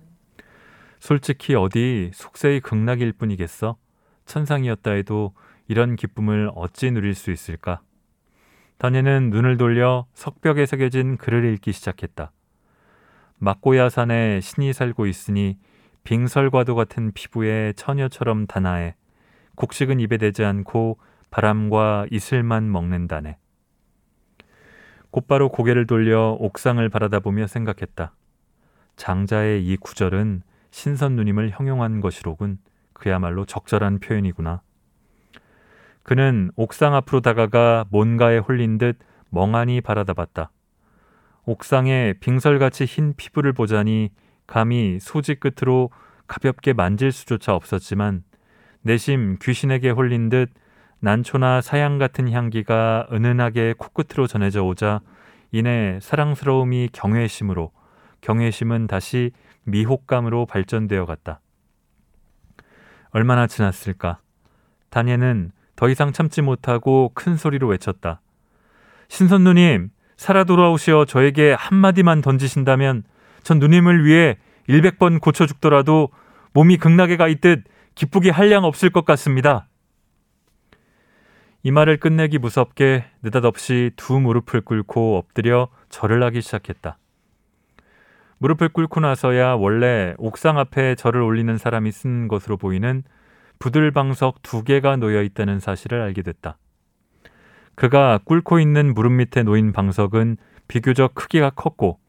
솔직히 0.99 1.53
어디 1.53 2.09
속세의 2.15 2.61
극락일 2.61 3.13
뿐이겠어. 3.13 3.77
천상이었다 4.25 4.91
해도 4.91 5.35
이런 5.71 5.95
기쁨을 5.95 6.51
어찌 6.53 6.91
누릴 6.91 7.15
수 7.15 7.31
있을까? 7.31 7.79
다니는 8.77 9.29
눈을 9.29 9.55
돌려 9.55 10.05
석벽에 10.13 10.65
새겨진 10.65 11.15
글을 11.15 11.45
읽기 11.45 11.71
시작했다. 11.71 12.33
막고야 13.37 13.87
산에 13.87 14.41
신이 14.41 14.73
살고 14.73 15.05
있으니 15.05 15.57
빙설과도 16.03 16.75
같은 16.75 17.13
피부에 17.13 17.71
처녀처럼 17.77 18.47
단아해 18.47 18.95
곡식은 19.55 20.01
입에 20.01 20.17
대지 20.17 20.43
않고 20.43 20.99
바람과 21.29 22.07
이슬만 22.11 22.69
먹는다네. 22.69 23.37
곧바로 25.09 25.47
고개를 25.47 25.87
돌려 25.87 26.35
옥상을 26.37 26.89
바라다보며 26.89 27.47
생각했다. 27.47 28.13
장자의 28.97 29.65
이 29.65 29.77
구절은 29.77 30.41
신선 30.69 31.15
누님을 31.15 31.51
형용한 31.51 32.01
것이로군. 32.01 32.57
그야말로 32.91 33.45
적절한 33.45 33.99
표현이구나. 33.99 34.61
그는 36.03 36.51
옥상 36.55 36.95
앞으로 36.95 37.21
다가가 37.21 37.85
뭔가에 37.89 38.37
홀린 38.37 38.77
듯 38.77 38.97
멍하니 39.29 39.81
바라다 39.81 40.13
봤다. 40.13 40.51
옥상에 41.45 42.13
빙설같이 42.19 42.85
흰 42.85 43.13
피부를 43.15 43.53
보자니 43.53 44.11
감히 44.47 44.99
소지 44.99 45.35
끝으로 45.35 45.89
가볍게 46.27 46.73
만질 46.73 47.11
수조차 47.11 47.55
없었지만 47.55 48.23
내심 48.81 49.37
귀신에게 49.41 49.89
홀린 49.89 50.29
듯 50.29 50.49
난초나 50.99 51.61
사양 51.61 51.97
같은 51.97 52.31
향기가 52.31 53.07
은은하게 53.11 53.75
코끝으로 53.77 54.27
전해져 54.27 54.63
오자 54.63 55.01
이내 55.51 55.99
사랑스러움이 56.01 56.89
경외심으로 56.93 57.71
경외심은 58.21 58.87
다시 58.87 59.31
미혹감으로 59.63 60.45
발전되어 60.45 61.05
갔다. 61.05 61.41
얼마나 63.09 63.47
지났을까? 63.47 64.19
다니엘은 64.89 65.51
더 65.81 65.89
이상 65.89 66.11
참지 66.13 66.43
못하고 66.43 67.09
큰 67.15 67.35
소리로 67.35 67.67
외쳤다. 67.69 68.21
신선 69.07 69.43
누님, 69.43 69.89
살아 70.15 70.43
돌아오시어 70.43 71.05
저에게 71.05 71.53
한마디만 71.57 72.21
던지신다면 72.21 73.03
전 73.41 73.57
누님을 73.57 74.05
위해 74.05 74.37
100번 74.69 75.19
고쳐 75.19 75.47
죽더라도 75.47 76.09
몸이 76.53 76.77
극락에 76.77 77.17
가 77.17 77.27
있듯 77.27 77.63
기쁘게 77.95 78.29
한량 78.29 78.63
없을 78.63 78.91
것 78.91 79.05
같습니다. 79.05 79.65
이 81.63 81.71
말을 81.71 81.97
끝내기 81.97 82.37
무섭게 82.37 83.05
느닷없이 83.23 83.89
두 83.95 84.19
무릎을 84.19 84.61
꿇고 84.61 85.17
엎드려 85.17 85.67
절을 85.89 86.21
하기 86.21 86.41
시작했다. 86.43 86.99
무릎을 88.37 88.69
꿇고 88.69 88.99
나서야 88.99 89.53
원래 89.53 90.13
옥상 90.19 90.59
앞에 90.59 90.93
절을 90.93 91.23
올리는 91.23 91.57
사람이 91.57 91.91
쓴 91.91 92.27
것으로 92.27 92.57
보이는 92.57 93.01
부들방석 93.61 94.41
두 94.41 94.63
개가 94.63 94.95
놓여 94.95 95.21
있다는 95.21 95.59
사실을 95.59 96.01
알게 96.01 96.23
됐다. 96.23 96.57
그가 97.75 98.19
꿇고 98.25 98.59
있는 98.59 98.93
무릎 98.93 99.13
밑에 99.13 99.43
놓인 99.43 99.71
방석은 99.71 100.37
비교적 100.67 101.13
크기가 101.13 101.51
컸고 101.51 101.99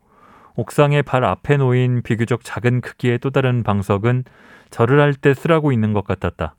옥상의 0.57 1.03
발 1.03 1.25
앞에 1.25 1.59
놓인 1.59 2.03
비교적 2.03 2.41
작은 2.43 2.81
크기의 2.81 3.19
또 3.19 3.31
다른 3.31 3.63
방석은 3.63 4.25
절을 4.71 4.99
할 4.99 5.15
때 5.15 5.35
쓰라고 5.35 5.73
있는 5.73 5.93
것 5.93 6.05
같았다. 6.05 6.57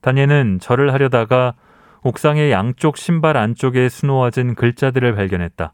다니엘은 0.00 0.60
절을 0.60 0.92
하려다가 0.92 1.54
옥상의 2.02 2.52
양쪽 2.52 2.96
신발 2.96 3.36
안쪽에 3.36 3.88
수놓아진 3.88 4.54
글자들을 4.54 5.14
발견했다. 5.16 5.72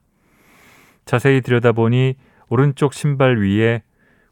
자세히 1.05 1.43
들여다보니 1.43 2.17
오른쪽 2.49 2.95
신발 2.95 3.39
위에 3.39 3.83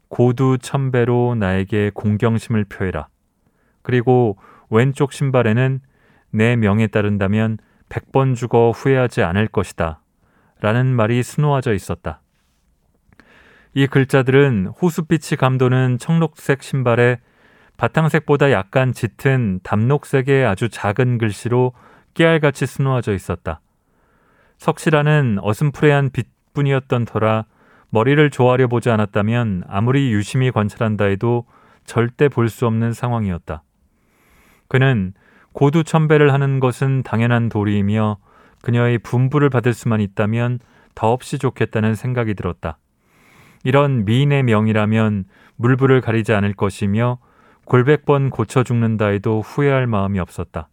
고두 0.09 0.57
천배로 0.61 1.35
나에게 1.39 1.91
공경심을 1.95 2.65
표해라. 2.65 3.09
그리고 3.87 4.37
왼쪽 4.69 5.13
신발에는 5.13 5.79
내 6.33 6.57
명에 6.57 6.89
따른다면 6.89 7.59
100번 7.89 8.35
죽어 8.35 8.73
후회하지 8.73 9.23
않을 9.23 9.47
것이다. 9.47 10.01
라는 10.61 10.87
말이 10.87 11.23
수놓아져 11.23 11.73
있었다. 11.73 12.21
이 13.75 13.87
글자들은 13.87 14.73
호수빛이 14.83 15.37
감도는 15.39 15.99
청록색 15.99 16.65
신발에 16.65 17.21
바탕색보다 17.77 18.51
약간 18.51 18.93
짙은 18.93 19.61
담록색의 19.63 20.45
아주 20.45 20.69
작은 20.69 21.19
글씨로 21.19 21.73
깨알같이 22.15 22.67
수놓아져 22.67 23.15
있었다. 23.15 23.61
석시라는 24.59 25.39
어슴푸레한 25.43 26.11
빛뿐이었던 26.11 27.05
터라 27.05 27.45
머리를 27.91 28.31
조아려 28.31 28.67
보지 28.67 28.91
않았다면 28.91 29.63
아무리 29.69 30.11
유심히 30.11 30.51
관찰한다 30.51 31.05
해도 31.05 31.47
절대 31.85 32.29
볼 32.29 32.49
수 32.49 32.67
없는 32.67 32.93
상황이었다. 32.93 33.63
그는 34.69 35.13
고두 35.53 35.85
천배를 35.85 36.33
하는 36.33 36.61
것은 36.61 37.03
당연한 37.03 37.49
도리이며 37.49 38.19
그녀의 38.63 38.99
분부를 38.99 39.49
받을 39.51 39.73
수만 39.73 40.01
있다면 40.01 40.59
더없이 40.95 41.39
좋겠다는 41.39 41.95
생각이 41.95 42.35
들었다. 42.35 42.79
이런 43.65 44.05
미인의 44.05 44.43
명이라면 44.45 45.25
물불을 45.57 46.01
가리지 46.01 46.33
않을 46.33 46.55
것이며 46.55 47.19
골백 47.65 48.05
번 48.05 48.31
고쳐 48.31 48.63
죽는다 48.63 49.07
해도 49.07 49.41
후회할 49.41 49.87
마음이 49.87 50.19
없었다. 50.21 50.69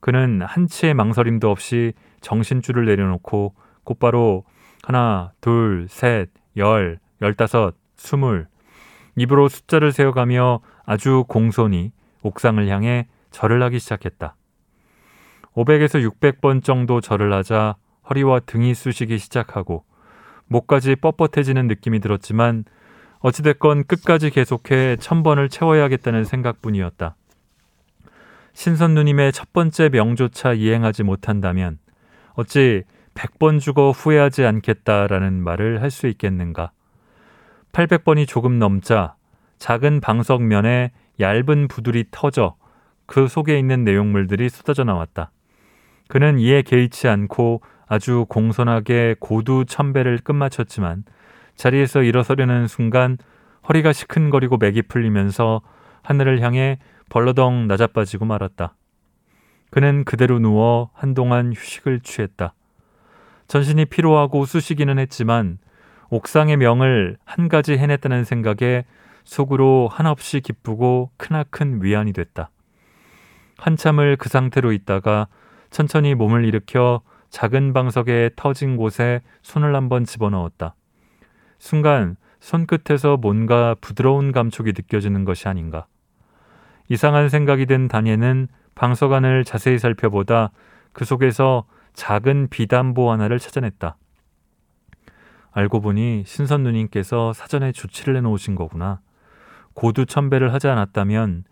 그는 0.00 0.42
한치의 0.42 0.94
망설임도 0.94 1.50
없이 1.50 1.92
정신줄을 2.20 2.86
내려놓고 2.86 3.54
곧바로 3.84 4.44
하나, 4.82 5.32
둘, 5.40 5.86
셋, 5.88 6.30
열, 6.56 6.98
열다섯, 7.20 7.74
스물 7.96 8.46
입으로 9.16 9.48
숫자를 9.48 9.92
세어가며 9.92 10.60
아주 10.84 11.24
공손히 11.28 11.92
옥상을 12.22 12.66
향해 12.68 13.06
절을 13.38 13.62
하기 13.62 13.78
시작했다. 13.78 14.34
500에서 15.54 16.04
600번 16.10 16.64
정도 16.64 17.00
절을 17.00 17.32
하자 17.32 17.76
허리와 18.10 18.40
등이 18.40 18.74
쑤시기 18.74 19.18
시작하고 19.18 19.84
목까지 20.48 20.96
뻣뻣해지는 20.96 21.66
느낌이 21.66 22.00
들었지만 22.00 22.64
어찌됐건 23.20 23.84
끝까지 23.84 24.30
계속해 24.30 24.96
천번을 24.96 25.50
채워야겠다는 25.50 26.24
생각뿐이었다. 26.24 27.14
신선 28.54 28.94
누님의 28.94 29.30
첫 29.32 29.52
번째 29.52 29.88
명조차 29.88 30.54
이행하지 30.54 31.04
못한다면 31.04 31.78
어찌 32.32 32.82
100번 33.14 33.60
죽어 33.60 33.92
후회하지 33.92 34.46
않겠다라는 34.46 35.44
말을 35.44 35.80
할 35.80 35.92
수 35.92 36.08
있겠는가. 36.08 36.72
800번이 37.70 38.26
조금 38.26 38.58
넘자 38.58 39.14
작은 39.58 40.00
방석면에 40.00 40.90
얇은 41.20 41.68
부들이 41.68 42.04
터져 42.10 42.56
그 43.08 43.26
속에 43.26 43.58
있는 43.58 43.84
내용물들이 43.84 44.50
쏟아져 44.50 44.84
나왔다. 44.84 45.32
그는 46.08 46.38
이에 46.38 46.60
개의치 46.60 47.08
않고 47.08 47.62
아주 47.86 48.26
공손하게 48.28 49.16
고두 49.18 49.64
천배를 49.66 50.18
끝마쳤지만 50.18 51.04
자리에서 51.56 52.02
일어서려는 52.02 52.68
순간 52.68 53.16
허리가 53.66 53.94
시큰거리고 53.94 54.58
맥이 54.58 54.82
풀리면서 54.82 55.62
하늘을 56.02 56.42
향해 56.42 56.78
벌러덩 57.08 57.66
낮아빠지고 57.66 58.26
말았다. 58.26 58.74
그는 59.70 60.04
그대로 60.04 60.38
누워 60.38 60.90
한동안 60.92 61.54
휴식을 61.54 62.00
취했다. 62.00 62.52
전신이 63.48 63.86
피로하고 63.86 64.44
쑤시기는 64.44 64.98
했지만 64.98 65.56
옥상의 66.10 66.58
명을 66.58 67.16
한 67.24 67.48
가지 67.48 67.72
해냈다는 67.78 68.24
생각에 68.24 68.84
속으로 69.24 69.88
한없이 69.90 70.40
기쁘고 70.40 71.10
크나큰 71.16 71.82
위안이 71.82 72.12
됐다. 72.12 72.50
한참을 73.58 74.16
그 74.16 74.28
상태로 74.28 74.72
있다가 74.72 75.28
천천히 75.70 76.14
몸을 76.14 76.44
일으켜 76.44 77.02
작은 77.30 77.72
방석에 77.72 78.30
터진 78.36 78.76
곳에 78.76 79.20
손을 79.42 79.74
한번 79.74 80.04
집어넣었다. 80.04 80.74
순간 81.58 82.16
손끝에서 82.40 83.16
뭔가 83.16 83.74
부드러운 83.80 84.32
감촉이 84.32 84.72
느껴지는 84.74 85.24
것이 85.24 85.48
아닌가. 85.48 85.86
이상한 86.88 87.28
생각이 87.28 87.66
든 87.66 87.88
다니엘은 87.88 88.48
방석 88.74 89.12
안을 89.12 89.44
자세히 89.44 89.78
살펴보다 89.78 90.52
그 90.92 91.04
속에서 91.04 91.66
작은 91.92 92.48
비담보 92.48 93.10
하나를 93.10 93.38
찾아냈다. 93.38 93.96
알고 95.50 95.80
보니 95.80 96.22
신선 96.24 96.62
누님께서 96.62 97.32
사전에 97.32 97.72
조치를 97.72 98.16
해놓으신 98.16 98.54
거구나. 98.54 99.00
고두 99.74 100.06
천배를 100.06 100.52
하지 100.54 100.68
않았다면 100.68 101.44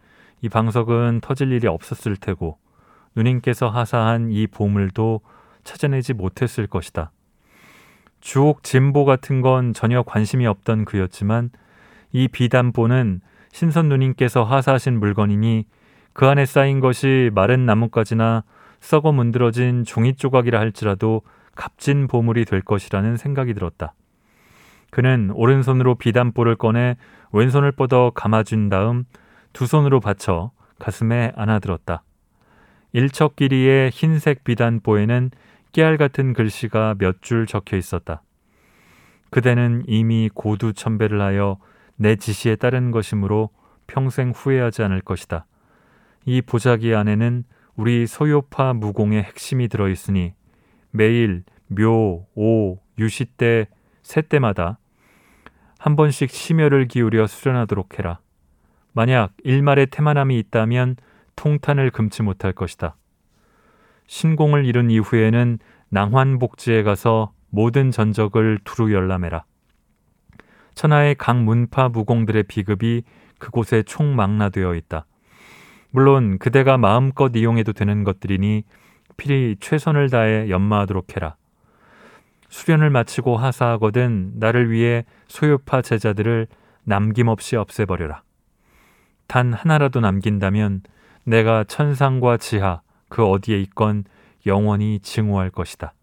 이 0.42 0.48
방석은 0.48 1.20
터질 1.22 1.52
일이 1.52 1.66
없었을 1.66 2.16
테고 2.16 2.58
누님께서 3.14 3.68
하사한 3.68 4.30
이 4.30 4.46
보물도 4.46 5.20
찾아내지 5.64 6.12
못했을 6.12 6.66
것이다. 6.66 7.10
주옥 8.20 8.62
진보 8.62 9.04
같은 9.04 9.40
건 9.40 9.72
전혀 9.72 10.02
관심이 10.02 10.46
없던 10.46 10.84
그였지만 10.84 11.50
이 12.12 12.28
비단보는 12.28 13.20
신선 13.52 13.88
누님께서 13.88 14.44
하사하신 14.44 14.98
물건이니 14.98 15.66
그 16.12 16.26
안에 16.26 16.46
쌓인 16.46 16.80
것이 16.80 17.30
마른 17.34 17.66
나뭇가지나 17.66 18.44
썩어 18.80 19.12
문드러진 19.12 19.84
종이 19.84 20.14
조각이라 20.14 20.58
할지라도 20.58 21.22
값진 21.54 22.06
보물이 22.06 22.44
될 22.44 22.60
것이라는 22.60 23.16
생각이 23.16 23.54
들었다. 23.54 23.94
그는 24.90 25.30
오른손으로 25.34 25.96
비단보를 25.96 26.56
꺼내 26.56 26.96
왼손을 27.32 27.72
뻗어 27.72 28.12
감아준 28.14 28.68
다음 28.68 29.04
두 29.56 29.64
손으로 29.66 30.00
받쳐 30.00 30.50
가슴에 30.78 31.32
안아들었다. 31.34 32.02
일척 32.92 33.36
길이의 33.36 33.88
흰색 33.88 34.44
비단보에는 34.44 35.30
깨알 35.72 35.96
같은 35.96 36.34
글씨가 36.34 36.96
몇 36.98 37.22
줄 37.22 37.46
적혀 37.46 37.78
있었다. 37.78 38.22
그대는 39.30 39.84
이미 39.86 40.28
고두 40.34 40.74
천배를 40.74 41.22
하여 41.22 41.56
내 41.96 42.16
지시에 42.16 42.56
따른 42.56 42.90
것이므로 42.90 43.48
평생 43.86 44.30
후회하지 44.30 44.82
않을 44.82 45.00
것이다. 45.00 45.46
이 46.26 46.42
보자기 46.42 46.94
안에는 46.94 47.44
우리 47.76 48.06
소요파 48.06 48.74
무공의 48.74 49.22
핵심이 49.22 49.68
들어 49.68 49.88
있으니 49.88 50.34
매일 50.90 51.44
묘, 51.68 52.26
오, 52.34 52.78
유시 52.98 53.24
때, 53.24 53.68
세 54.02 54.20
때마다 54.20 54.78
한 55.78 55.96
번씩 55.96 56.28
심혈을 56.28 56.88
기울여 56.88 57.26
수련하도록 57.26 57.98
해라. 57.98 58.18
만약 58.96 59.34
일말의 59.44 59.88
태만함이 59.88 60.38
있다면 60.38 60.96
통탄을 61.36 61.90
금치 61.90 62.22
못할 62.22 62.52
것이다. 62.52 62.96
신공을 64.06 64.64
잃은 64.64 64.90
이후에는 64.90 65.58
낭환복지에 65.90 66.82
가서 66.82 67.30
모든 67.50 67.90
전적을 67.90 68.60
두루 68.64 68.94
열람해라. 68.94 69.44
천하의 70.74 71.14
각 71.16 71.36
문파 71.42 71.90
무공들의 71.90 72.44
비급이 72.44 73.02
그곳에 73.38 73.82
총망라되어 73.82 74.74
있다. 74.74 75.04
물론 75.90 76.38
그대가 76.38 76.78
마음껏 76.78 77.30
이용해도 77.36 77.74
되는 77.74 78.02
것들이니 78.02 78.64
필히 79.18 79.56
최선을 79.60 80.08
다해 80.08 80.48
연마하도록 80.48 81.14
해라. 81.16 81.36
수련을 82.48 82.88
마치고 82.88 83.36
하사하거든 83.36 84.38
나를 84.38 84.70
위해 84.70 85.04
소유파 85.28 85.82
제자들을 85.82 86.46
남김없이 86.84 87.56
없애버려라. 87.56 88.22
단 89.26 89.52
하나라도 89.52 90.00
남긴다면 90.00 90.82
내가 91.24 91.64
천상과 91.64 92.36
지하 92.36 92.80
그 93.08 93.24
어디에 93.24 93.60
있건 93.62 94.04
영원히 94.46 95.00
증오할 95.00 95.50
것이다. 95.50 95.94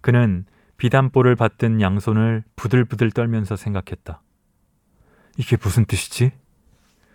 그는 0.00 0.44
비단볼을 0.76 1.34
받든 1.34 1.80
양손을 1.80 2.44
부들부들 2.56 3.10
떨면서 3.10 3.56
생각했다. 3.56 4.20
이게 5.38 5.56
무슨 5.60 5.84
뜻이지? 5.86 6.32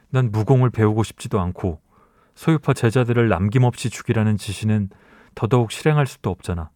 난 0.10 0.32
무공을 0.32 0.72
배우고 0.72 1.04
싶지도 1.04 1.40
않고 1.40 1.80
소유파 2.34 2.74
제자들을 2.74 3.30
남김없이 3.30 3.90
죽이라는 3.90 4.38
지시는 4.38 4.90
더더욱 5.36 5.72
실행할 5.72 6.08
수도 6.08 6.32
없잖아. 6.32 6.72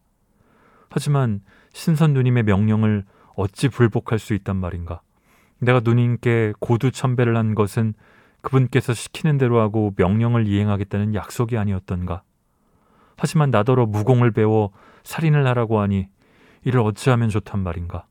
하지만 0.90 1.40
신선 1.72 2.12
누님의 2.12 2.44
명령을 2.44 3.04
어찌 3.34 3.68
불복할 3.68 4.20
수 4.20 4.34
있단 4.34 4.56
말인가? 4.56 5.00
내가 5.64 5.80
누님께 5.80 6.54
고두 6.60 6.90
천배를 6.90 7.36
한 7.36 7.54
것은 7.54 7.94
그분께서 8.40 8.92
시키는 8.92 9.38
대로 9.38 9.60
하고 9.60 9.92
명령을 9.96 10.46
이행하겠다는 10.46 11.14
약속이 11.14 11.56
아니었던가? 11.56 12.22
하지만 13.16 13.50
나더러 13.50 13.86
무공을 13.86 14.32
배워 14.32 14.70
살인을 15.04 15.46
하라고 15.46 15.80
하니 15.80 16.08
이를 16.64 16.80
어찌하면 16.80 17.28
좋단 17.28 17.60
말인가? 17.60 18.06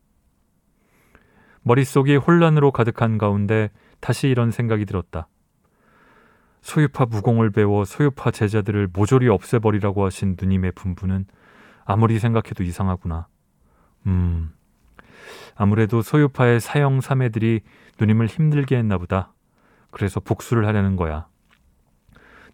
머릿속이 1.61 2.15
혼란으로 2.15 2.71
가득한 2.71 3.17
가운데 3.17 3.69
다시 3.99 4.27
이런 4.27 4.51
생각이 4.51 4.85
들었다. 4.85 5.27
소유파 6.61 7.05
무공을 7.05 7.51
배워 7.51 7.85
소유파 7.85 8.31
제자들을 8.31 8.89
모조리 8.93 9.27
없애버리라고 9.27 10.05
하신 10.05 10.37
누님의 10.39 10.71
분부는 10.73 11.25
아무리 11.85 12.19
생각해도 12.19 12.63
이상하구나. 12.63 13.27
음, 14.07 14.53
아무래도 15.55 16.01
소유파의 16.01 16.59
사형 16.59 17.01
사매들이 17.01 17.61
누님을 17.99 18.27
힘들게 18.27 18.77
했나 18.77 18.97
보다. 18.97 19.33
그래서 19.91 20.19
복수를 20.19 20.65
하려는 20.67 20.95
거야. 20.95 21.27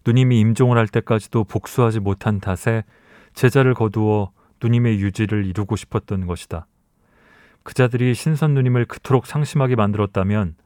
누님이 0.04 0.40
임종을 0.40 0.78
할 0.78 0.88
때까지도 0.88 1.44
복수하지 1.44 2.00
못한 2.00 2.40
탓에 2.40 2.84
제자를 3.34 3.74
거두어 3.74 4.32
누님의 4.62 5.00
유지를 5.00 5.46
이루고 5.46 5.76
싶었던 5.76 6.26
것이다. 6.26 6.66
그자들이 7.62 8.14
신선 8.14 8.54
누님을 8.54 8.86
그토록 8.86 9.26
상심하게 9.26 9.76
만들었다면 9.76 10.56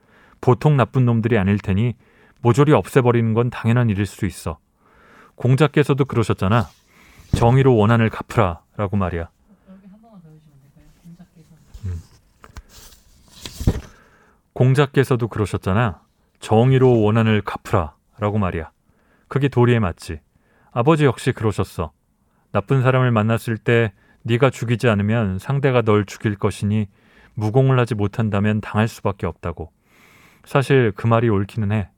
보통 0.41 0.77
나쁜 0.77 1.05
놈들이 1.05 1.39
아닐 1.39 1.59
테니 1.59 1.95
모조리 2.41 2.73
없애버리는 2.73 3.35
건 3.35 3.51
당연한 3.51 3.91
일일 3.91 4.07
수 4.07 4.27
있어. 4.27 4.59
공자께서도 5.35 6.05
그러셨잖아. 6.05 6.67
정의로 7.35 7.77
원한을 7.77 8.11
갚으라 8.11 8.61
라고 8.77 8.97
말이야. 8.97 9.23
여기 9.71 9.87
한 9.89 10.01
번만 10.03 10.21
더 10.23 10.29
해주시면 10.29 10.59
될까요? 10.63 10.87
공작께서 11.03 11.57
공자께서도 14.55 15.29
그러셨잖아. 15.29 16.01
정의로 16.39 17.03
원한을 17.03 17.43
갚으라 17.43 17.95
라고 18.19 18.39
말이야. 18.39 18.71
그게 19.29 19.49
도리에 19.49 19.79
맞지. 19.79 20.21
아버지 20.73 21.05
역시 21.05 21.33
그러셨어. 21.33 21.93
나쁜 22.53 22.83
사람을 22.83 23.11
만났을 23.11 23.59
때 23.59 23.93
네가 24.23 24.51
죽이지 24.51 24.89
않으면 24.89 25.39
상대가 25.39 25.83
널 25.83 26.07
죽일 26.07 26.37
것이니 26.37 26.89
무공을 27.35 27.79
하지 27.79 27.95
못한다면 27.95 28.61
당할 28.61 28.89
수밖에 28.89 29.27
없다고. 29.27 29.73
사실 30.45 30.93
그 30.95 31.07
말이 31.07 31.29
옳기는 31.29 31.73
해. 31.73 31.91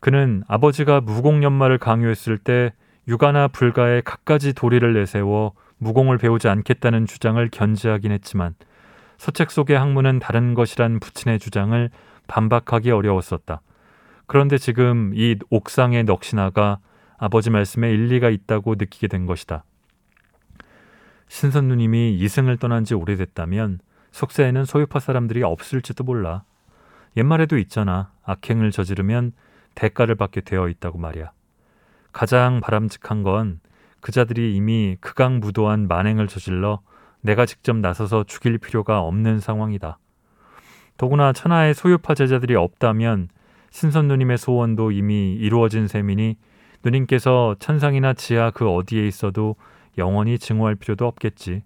그는 0.00 0.42
아버지가 0.48 1.00
무공연마를 1.00 1.78
강요했을 1.78 2.38
때 2.38 2.72
육아나 3.06 3.48
불가에 3.48 4.00
갖가지 4.00 4.52
도리를 4.52 4.92
내세워 4.92 5.54
무공을 5.78 6.18
배우지 6.18 6.48
않겠다는 6.48 7.06
주장을 7.06 7.48
견지하긴 7.50 8.12
했지만 8.12 8.54
서책 9.16 9.50
속의 9.50 9.78
학문은 9.78 10.18
다른 10.18 10.54
것이란 10.54 11.00
부친의 11.00 11.38
주장을 11.38 11.90
반박하기 12.26 12.90
어려웠었다. 12.90 13.60
그런데 14.26 14.58
지금 14.58 15.12
이 15.14 15.36
옥상의 15.50 16.04
넋이나가 16.04 16.78
아버지 17.16 17.50
말씀에 17.50 17.90
일리가 17.90 18.30
있다고 18.30 18.76
느끼게 18.76 19.08
된 19.08 19.26
것이다. 19.26 19.64
신선 21.28 21.68
누님이 21.68 22.16
이승을 22.18 22.58
떠난 22.58 22.84
지 22.84 22.94
오래됐다면 22.94 23.80
속세에는 24.12 24.64
소유파 24.64 25.00
사람들이 25.00 25.42
없을지도 25.42 26.04
몰라. 26.04 26.44
옛말에도 27.16 27.58
있잖아. 27.58 28.12
악행을 28.24 28.70
저지르면 28.70 29.32
대가를 29.74 30.14
받게 30.14 30.42
되어 30.42 30.68
있다고 30.68 30.98
말이야. 30.98 31.32
가장 32.12 32.60
바람직한 32.60 33.22
건 33.22 33.60
그 34.00 34.12
자들이 34.12 34.54
이미 34.54 34.96
극악무도한 35.00 35.88
만행을 35.88 36.28
저질러 36.28 36.80
내가 37.20 37.46
직접 37.46 37.76
나서서 37.76 38.24
죽일 38.24 38.58
필요가 38.58 39.00
없는 39.00 39.40
상황이다. 39.40 39.98
더구나 40.96 41.32
천하의 41.32 41.74
소유파 41.74 42.14
제자들이 42.14 42.54
없다면 42.54 43.28
신선 43.70 44.08
누님의 44.08 44.38
소원도 44.38 44.92
이미 44.92 45.34
이루어진 45.34 45.86
셈이니 45.86 46.36
누님께서 46.82 47.56
천상이나 47.58 48.14
지하 48.14 48.50
그 48.50 48.68
어디에 48.68 49.06
있어도 49.06 49.56
영원히 49.96 50.38
증오할 50.38 50.76
필요도 50.76 51.06
없겠지. 51.06 51.62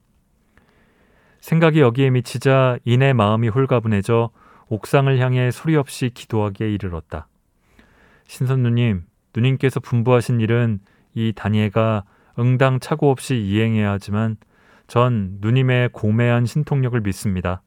생각이 1.41 1.81
여기에 1.81 2.11
미치자 2.11 2.79
이내 2.85 3.13
마음이 3.13 3.49
홀가분해져 3.49 4.31
옥상을 4.69 5.19
향해 5.19 5.51
소리 5.51 5.77
없이 5.77 6.11
기도하기에 6.15 6.73
이르렀다. 6.73 7.29
신선 8.27 8.63
누님, 8.63 9.05
누님께서 9.35 9.81
분부하신 9.81 10.41
일은 10.41 10.81
이 11.15 11.33
다니엘가 11.35 12.05
응당 12.39 12.81
차고 12.81 13.11
없이 13.11 13.37
이행해야 13.37 13.93
하지만 13.93 14.37
전 14.87 15.39
누님의 15.41 15.91
고매한 15.93 16.47
신통력을 16.47 17.01
믿습니다. 17.01 17.63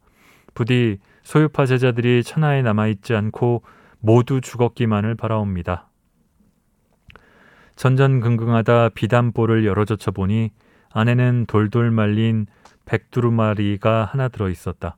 부디 0.54 0.98
소유파 1.22 1.66
제자들이 1.66 2.22
천하에 2.22 2.62
남아있지 2.62 3.14
않고 3.14 3.62
모두 4.00 4.40
죽었기만을 4.40 5.14
바라옵니다. 5.14 5.88
전전긍긍하다 7.76 8.90
비단볼을 8.90 9.66
열어젖혀 9.66 10.12
보니 10.12 10.50
안에는 10.92 11.44
돌돌 11.46 11.90
말린 11.90 12.46
백두루마리가 12.86 14.04
하나 14.04 14.28
들어 14.28 14.48
있었다. 14.48 14.96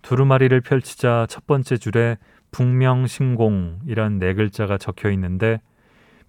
두루마리를 0.00 0.60
펼치자 0.62 1.26
첫 1.28 1.46
번째 1.46 1.76
줄에 1.76 2.16
북명신공이란 2.50 4.18
네 4.18 4.34
글자가 4.34 4.78
적혀 4.78 5.10
있는데 5.10 5.60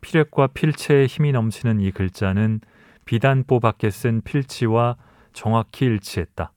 필액과 0.04 0.48
필체의 0.48 1.08
힘이 1.08 1.32
넘치는 1.32 1.80
이 1.80 1.92
글자는 1.92 2.60
비단보 3.06 3.60
밖에 3.60 3.89
쓴 3.89 4.22
필치와 4.22 4.98
정확히 5.32 5.86
일치했다. 5.86 6.52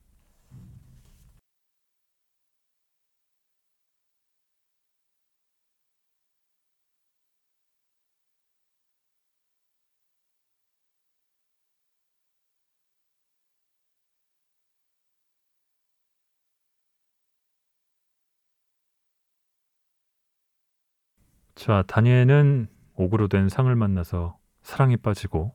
자, 21.55 21.83
다니엘은 21.87 22.67
옥으로 22.97 23.27
된 23.29 23.47
상을 23.49 23.73
만나서 23.73 24.37
사랑에 24.63 24.97
빠지고 24.97 25.53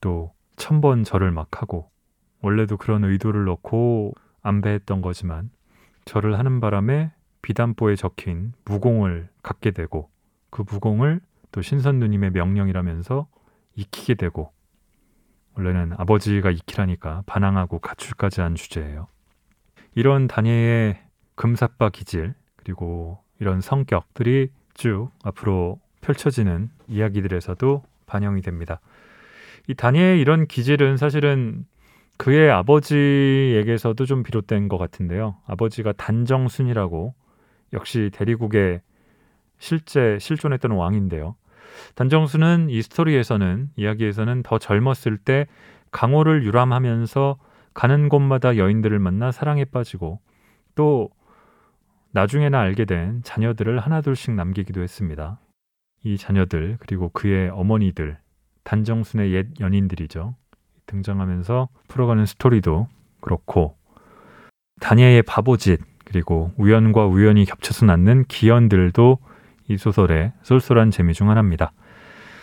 또 0.00 0.34
천 0.56 0.80
번 0.80 1.02
절을 1.02 1.32
막 1.32 1.60
하고 1.60 1.90
원래도 2.40 2.76
그런 2.76 3.04
의도를 3.04 3.44
넣고 3.46 4.14
안배했던 4.42 5.02
거지만 5.02 5.50
절을 6.04 6.38
하는 6.38 6.60
바람에 6.60 7.12
비단보에 7.42 7.96
적힌 7.96 8.52
무공을 8.64 9.28
갖게 9.42 9.72
되고 9.72 10.10
그 10.50 10.62
무공을 10.70 11.20
또 11.50 11.62
신선 11.62 11.98
누님의 11.98 12.30
명령이라면서 12.30 13.26
익히게 13.74 14.14
되고 14.14 14.52
원래는 15.56 15.94
아버지가 15.98 16.50
익히라니까 16.50 17.24
반항하고 17.26 17.78
가출까지 17.80 18.40
한 18.40 18.54
주제예요. 18.54 19.08
이런 19.94 20.26
다니엘의 20.28 21.02
금사빠 21.34 21.90
기질 21.90 22.34
그리고 22.56 23.18
이런 23.40 23.60
성격들이 23.60 24.50
쭉 24.74 25.10
앞으로 25.22 25.80
펼쳐지는 26.04 26.70
이야기들에서도 26.88 27.82
반영이 28.06 28.42
됩니다. 28.42 28.80
이 29.66 29.74
다니엘의 29.74 30.20
이런 30.20 30.46
기질은 30.46 30.98
사실은 30.98 31.64
그의 32.16 32.50
아버지에게서도 32.50 34.04
좀 34.06 34.22
비롯된 34.22 34.68
것 34.68 34.78
같은데요. 34.78 35.36
아버지가 35.46 35.92
단정순이라고 35.92 37.14
역시 37.72 38.10
대리국의 38.12 38.82
실제 39.58 40.18
실존했던 40.20 40.70
왕인데요. 40.70 41.34
단정수는 41.96 42.68
이 42.70 42.82
스토리에서는 42.82 43.70
이야기에서는 43.76 44.42
더 44.42 44.58
젊었을 44.58 45.16
때 45.16 45.46
강호를 45.90 46.44
유람하면서 46.44 47.38
가는 47.72 48.08
곳마다 48.08 48.56
여인들을 48.56 48.98
만나 48.98 49.32
사랑에 49.32 49.64
빠지고 49.64 50.20
또 50.76 51.10
나중에나 52.12 52.60
알게 52.60 52.84
된 52.84 53.22
자녀들을 53.24 53.80
하나둘씩 53.80 54.34
남기기도 54.34 54.82
했습니다. 54.82 55.38
이 56.04 56.16
자녀들 56.16 56.76
그리고 56.80 57.08
그의 57.08 57.48
어머니들 57.50 58.18
단정순의 58.62 59.32
옛 59.32 59.46
연인들이죠. 59.60 60.34
등장하면서 60.86 61.68
풀어가는 61.88 62.26
스토리도 62.26 62.88
그렇고 63.20 63.76
다니엘의 64.80 65.22
바보짓 65.22 65.80
그리고 66.04 66.52
우연과 66.56 67.06
우연이 67.06 67.44
겹쳐서 67.44 67.86
낳는 67.86 68.24
기연들도 68.28 69.18
이 69.68 69.76
소설의 69.78 70.32
쏠쏠한 70.42 70.90
재미 70.90 71.14
중 71.14 71.30
하나입니다. 71.30 71.72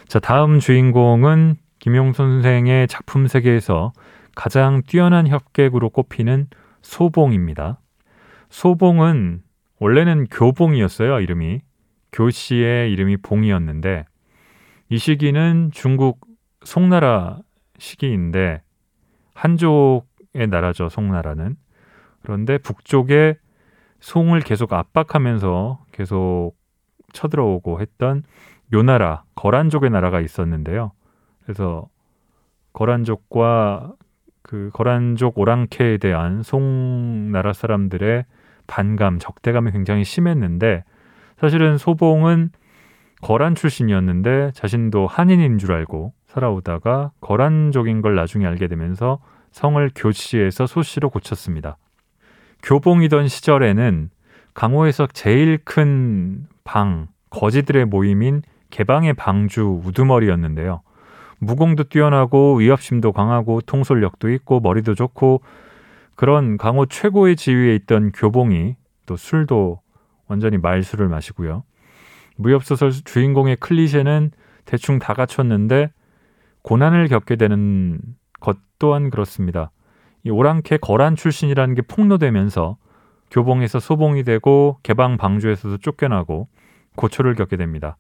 자, 0.08 0.20
다음 0.20 0.60
주인공은 0.60 1.56
김용 1.80 2.14
선생의 2.14 2.88
작품 2.88 3.28
세계에서 3.28 3.94
가장 4.36 4.82
뛰어난 4.88 5.28
협객으로 5.28 5.90
꼽히는 5.90 6.48
소봉입니다. 6.82 7.80
소봉은 8.50 9.42
원래는 9.80 10.28
교봉이었어요, 10.28 11.20
이름이. 11.20 11.62
교씨의 12.12 12.92
이름이 12.92 13.18
봉이었는데 13.18 14.06
이 14.90 14.98
시기는 14.98 15.72
중국 15.72 16.20
송나라 16.64 17.40
시기인데 17.78 18.62
한족의 19.34 20.48
나라죠, 20.50 20.90
송나라는. 20.90 21.56
그런데 22.22 22.58
북쪽에 22.58 23.36
송을 24.00 24.42
계속 24.42 24.74
압박하면서 24.74 25.86
계속 25.92 26.54
쳐들어오고 27.14 27.82
했던 27.82 28.24
요나라, 28.74 29.24
거란족의 29.36 29.90
나라가 29.90 30.22
있었는데요. 30.22 30.92
그래서 31.44 31.88
거란족과 32.74 33.94
그 34.44 34.70
거란족 34.74 35.38
오랑캐에 35.38 35.98
대한 35.98 36.44
송나라 36.44 37.54
사람들의 37.54 38.26
반감, 38.68 39.20
적대감이 39.20 39.72
굉장히 39.72 40.04
심했는데 40.04 40.84
사실은 41.42 41.80
소봉은 41.80 42.52
거란 43.24 43.56
출신이었는데 43.56 44.52
자신도 44.54 45.08
한인인 45.08 45.58
줄 45.58 45.74
알고 45.74 46.14
살아오다가 46.28 47.10
거란족인 47.20 48.04
걸 48.04 48.14
나중에 48.14 48.46
알게 48.46 48.68
되면서 48.68 49.18
성을 49.50 49.90
교씨에서 49.96 50.68
소씨로 50.68 51.10
고쳤습니다. 51.10 51.78
교봉이던 52.62 53.28
시절에는 53.28 54.12
강호에서 54.54 55.08
제일 55.14 55.58
큰 55.64 56.46
방, 56.64 57.08
거지들의 57.32 57.86
모임인 57.86 58.44
개방의 58.70 59.16
방주 59.16 59.82
우두머리였는데요. 59.84 60.84
무공도 61.40 61.86
뛰어나고 61.86 62.58
위협심도 62.58 63.14
강하고 63.14 63.62
통솔력도 63.62 64.30
있고 64.30 64.60
머리도 64.60 64.94
좋고 64.94 65.42
그런 66.14 66.58
강호 66.58 66.86
최고의 66.86 67.36
지위에 67.36 67.74
있던 67.78 68.12
교봉이 68.12 68.76
또 69.08 69.18
술도 69.18 69.80
완전히 70.32 70.58
말술을 70.58 71.10
마시고요. 71.10 71.64
무협소설 72.38 72.92
주인공의 72.92 73.58
클리셰는 73.58 74.32
대충 74.64 74.98
다 74.98 75.14
갖췄는데 75.14 75.92
고난을 76.62 77.10
겪게 77.10 77.36
되는 77.36 78.00
것 78.40 78.58
또한 78.80 79.10
그렇습니다. 79.10 79.72
이 80.24 80.30
오랑캐 80.30 80.78
거란 80.78 81.18
출신이라는 81.18 81.76
게 81.76 81.82
폭로되면서 81.82 82.78
교봉에서 83.30 83.80
소봉이 83.80 84.24
되고 84.24 84.78
개방 84.84 85.18
방주에서도 85.18 85.80
쫓겨나고 85.80 86.48
고초를 86.96 87.36
겪게 87.36 87.58
됩니다. 87.58 87.98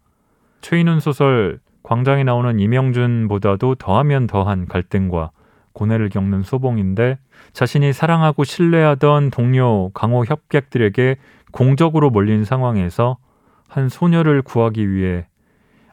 최인훈 0.61 1.01
소설 1.01 1.59
광장에 1.83 2.23
나오는 2.23 2.59
이명준보다도 2.59 3.75
더하면 3.75 4.27
더한 4.27 4.67
갈등과 4.67 5.31
고뇌를 5.73 6.09
겪는 6.09 6.43
소봉인데 6.43 7.17
자신이 7.53 7.91
사랑하고 7.93 8.43
신뢰하던 8.43 9.31
동료 9.31 9.89
강호 9.93 10.25
협객들에게 10.25 11.17
공적으로 11.51 12.09
몰린 12.09 12.43
상황에서 12.43 13.17
한 13.67 13.89
소녀를 13.89 14.41
구하기 14.41 14.91
위해 14.91 15.27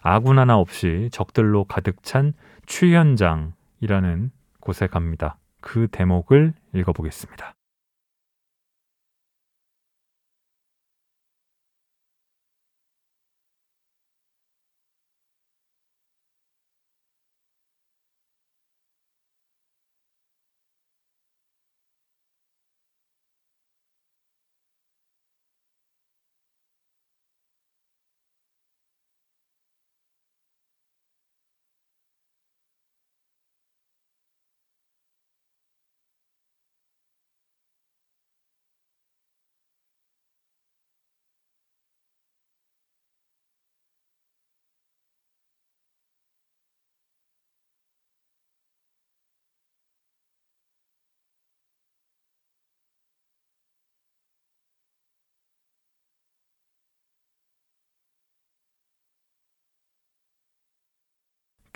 아군 0.02 0.38
하나 0.38 0.56
없이 0.58 1.08
적들로 1.12 1.64
가득 1.64 2.02
찬 2.02 2.32
취현장이라는 2.66 4.30
곳에 4.60 4.86
갑니다. 4.86 5.36
그 5.60 5.88
대목을 5.90 6.54
읽어보겠습니다. 6.74 7.57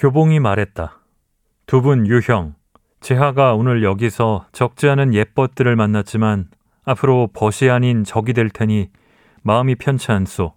교봉이 0.03 0.41
말했다. 0.41 0.99
두 1.67 1.81
분 1.81 2.09
유형, 2.09 2.57
제하가 2.99 3.55
오늘 3.55 3.85
여기서 3.85 4.47
적지 4.51 4.89
않은 4.89 5.15
예벗들을 5.15 5.77
만났지만 5.77 6.49
앞으로 6.83 7.29
벗이 7.33 7.71
아닌 7.71 8.03
적이 8.03 8.33
될 8.33 8.51
테니 8.51 8.91
마음이 9.43 9.77
편치 9.77 10.11
않소. 10.11 10.55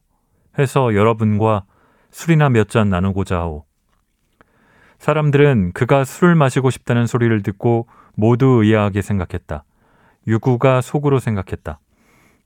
해서 0.58 0.96
여러분과 0.96 1.66
술이나 2.10 2.50
몇 2.50 2.70
잔 2.70 2.90
나누고자 2.90 3.38
하오. 3.38 3.66
사람들은 4.98 5.74
그가 5.74 6.06
술을 6.06 6.34
마시고 6.34 6.72
싶다는 6.72 7.06
소리를 7.06 7.44
듣고 7.44 7.88
모두 8.16 8.64
의아하게 8.64 9.04
생각했다. 9.04 9.64
유구가 10.26 10.82
속으로 10.82 11.20
생각했다. 11.20 11.80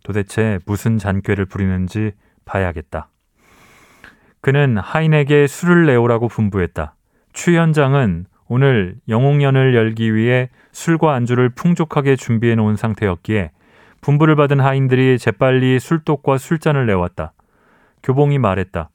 도대체 0.04 0.60
무슨 0.66 0.98
잔꾀를 0.98 1.46
부리는지 1.46 2.12
봐야겠다. 2.44 3.08
그는 4.42 4.78
하인에게 4.78 5.48
술을 5.48 5.86
내오라고 5.86 6.28
분부했다. 6.28 6.96
추 7.34 7.56
현장은 7.56 8.26
오늘 8.48 8.96
영웅년을 9.08 9.76
열기 9.76 10.16
위해 10.16 10.50
술과 10.72 11.14
안주를 11.14 11.50
풍족하게 11.50 12.16
준비해 12.16 12.56
놓은 12.56 12.76
상태였기에 12.76 13.52
분부를 14.02 14.36
받은 14.36 14.60
하인들이 14.60 15.20
재빨리 15.20 15.80
술독과 15.80 16.38
술잔을 16.38 16.86
내왔다. 16.86 17.34
교봉이 18.02 18.40
말했다. 18.40 18.90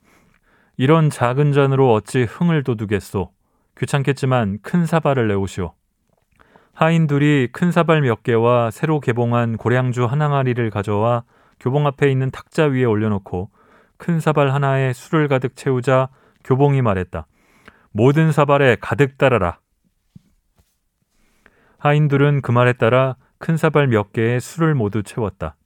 이런 0.76 1.11
작은 1.11 1.52
잔으로 1.52 1.92
어찌 1.92 2.24
흥을 2.24 2.64
돋우겠소. 2.64 3.30
귀찮겠지만 3.78 4.59
큰 4.62 4.87
사발을 4.87 5.28
내오시오. 5.28 5.72
하인 6.72 7.07
둘이 7.07 7.48
큰 7.52 7.70
사발 7.70 8.00
몇 8.00 8.24
개와 8.24 8.70
새로 8.72 8.98
개봉한 8.98 9.57
고량주 9.57 10.07
한 10.07 10.20
항아리를 10.20 10.68
가져와 10.70 11.22
교봉 11.61 11.87
앞에 11.87 12.11
있는 12.11 12.30
탁자 12.33 12.64
위에 12.64 12.85
올려놓고 12.85 13.50
큰 13.96 14.20
사발 14.20 14.52
하나에 14.52 14.92
술을 14.92 15.28
가득 15.28 15.57
채우자 15.57 16.09
교봉이 16.44 16.83
말했다. 16.83 17.26
모든 17.92 18.33
사발에 18.33 18.76
가득 18.80 19.18
따라라. 19.18 19.59
하인들은 21.78 22.42
그 22.42 22.50
말에 22.50 22.72
따라 22.72 23.16
큰 23.38 23.57
사발 23.57 23.87
몇 23.88 24.12
개에 24.12 24.40
술을 24.40 24.74
모두 24.74 25.02
채웠다. 25.02 25.57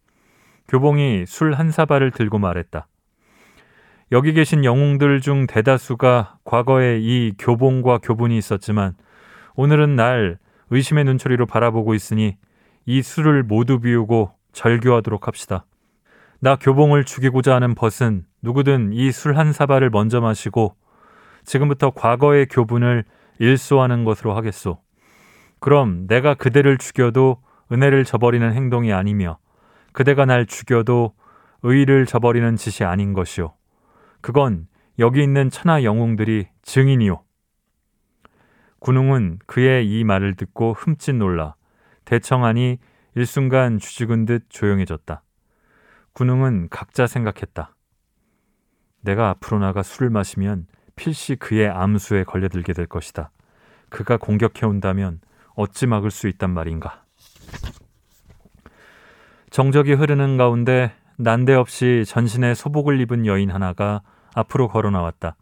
교봉이 0.69 1.25
술 1.27 1.55
한 1.55 1.71
사발을 1.71 2.11
들고 2.11 2.39
말했다. 2.39 2.87
여기 4.11 4.33
계신 4.33 4.65
영웅들 4.65 5.21
중 5.21 5.47
대다수가 5.47 6.39
과거에 6.45 6.99
이 6.99 7.35
교봉과 7.39 7.99
교분이 7.99 8.37
있었지만 8.39 8.95
오늘은 9.55 9.97
날 9.97 10.39
의심의 10.71 11.05
눈초리로 11.05 11.47
바라보고 11.47 11.95
있으니 11.95 12.37
이 12.87 13.03
술을 13.03 13.43
모두 13.43 13.81
비우고 13.81 14.33
절교하도록 14.53 15.27
합시다. 15.27 15.67
나 16.41 16.57
교봉을 16.57 17.05
죽이고자 17.05 17.55
하는 17.55 17.75
벗은 17.75 18.25
누구든 18.43 18.93
이 18.93 19.09
술 19.09 19.37
한 19.37 19.53
사발을 19.53 19.91
먼저 19.91 20.21
마시고 20.21 20.77
지금부터 21.45 21.91
과거의 21.91 22.47
교분을 22.47 23.05
일소하는 23.41 24.05
것으로 24.05 24.37
하겠소. 24.37 24.81
그럼 25.61 26.07
내가 26.07 26.35
그대를 26.35 26.79
죽여도 26.79 27.43
은혜를 27.73 28.05
저버리는 28.05 28.53
행동이 28.53 28.93
아니며 28.93 29.39
그대가 29.93 30.25
날 30.25 30.47
죽여도 30.47 31.15
의를 31.63 32.07
저버리는 32.07 32.55
짓이 32.57 32.87
아닌 32.87 33.13
것이오. 33.15 33.55
그건 34.21 34.69
여기 35.01 35.23
있는 35.23 35.51
천하 35.51 35.83
영웅들이 35.83 36.47
증인이오. 36.63 37.23
군웅은 38.79 39.41
그의 39.47 39.89
이 39.89 40.05
말을 40.05 40.37
듣고 40.37 40.75
흠칫 40.75 41.17
놀라 41.17 41.57
대청하니 42.05 42.79
일순간 43.17 43.79
주죽은 43.79 44.25
듯 44.25 44.45
조용해졌다. 44.49 45.23
군웅은 46.19 46.67
각자 46.69 47.07
생각했다. 47.07 47.77
내가 49.03 49.31
앞으로 49.31 49.61
나가 49.61 49.85
술을 49.85 50.11
마시면 50.11 50.67
필시 50.97 51.37
그의 51.37 51.69
암수에 51.69 52.25
걸려들게 52.25 52.73
될 52.73 52.87
것이다. 52.87 53.31
그가 53.89 54.17
공격해 54.17 54.67
온다면 54.67 55.21
어찌 55.55 55.87
막을 55.87 56.11
수 56.11 56.27
있단 56.27 56.51
말인가. 56.51 57.05
정적이 59.51 59.93
흐르는 59.93 60.37
가운데 60.37 60.93
난데없이 61.19 62.03
전신에 62.05 62.53
소복을 62.55 63.01
입은 63.03 63.25
여인 63.25 63.53
하나가 63.53 64.03
앞으로 64.35 64.67
걸어 64.67 64.91
나왔다. 64.91 65.37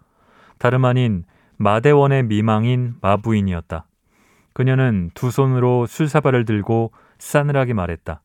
다름 0.59 0.85
아닌 0.85 1.25
마대원의 1.57 2.25
미망인 2.25 2.97
마부인이었다. 3.01 3.87
그녀는 4.53 5.11
두 5.15 5.31
손으로 5.31 5.87
술사발을 5.87 6.45
들고 6.45 6.93
싸늘하게 7.17 7.73
말했다. 7.73 8.21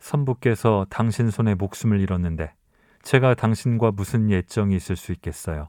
선부께서 0.00 0.86
당신 0.90 1.30
손에 1.30 1.54
목숨을 1.54 2.00
잃었는데 2.00 2.52
제가 3.02 3.34
당신과 3.34 3.92
무슨 3.92 4.30
예정이 4.30 4.74
있을 4.76 4.96
수 4.96 5.12
있겠어요. 5.12 5.68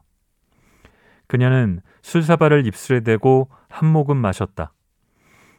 그녀는 1.26 1.80
술사발을 2.02 2.66
입술에 2.66 3.00
대고 3.00 3.48
한 3.68 3.88
모금 3.88 4.16
마셨다. 4.16 4.72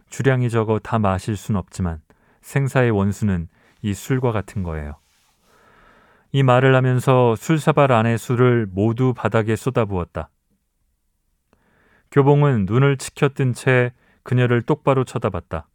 주량이 0.10 0.50
적어 0.50 0.78
다 0.78 1.00
마실 1.00 1.36
순 1.36 1.56
없지만 1.56 2.02
생사의 2.42 2.92
원수는 2.92 3.48
이 3.82 3.94
술과 3.94 4.32
같은 4.32 4.62
거예요. 4.62 4.98
이 6.32 6.44
말을 6.44 6.76
하면서 6.76 7.36
술사발 7.36 7.92
안의 7.92 8.18
술을 8.18 8.68
모두 8.70 9.14
바닥에 9.16 9.56
쏟아부었다. 9.56 10.30
교봉은 12.12 12.66
눈을 12.68 12.98
치켜뜬 12.98 13.54
채 13.54 13.94
그녀를 14.22 14.62
똑바로 14.62 15.04
쳐다봤다. 15.04 15.68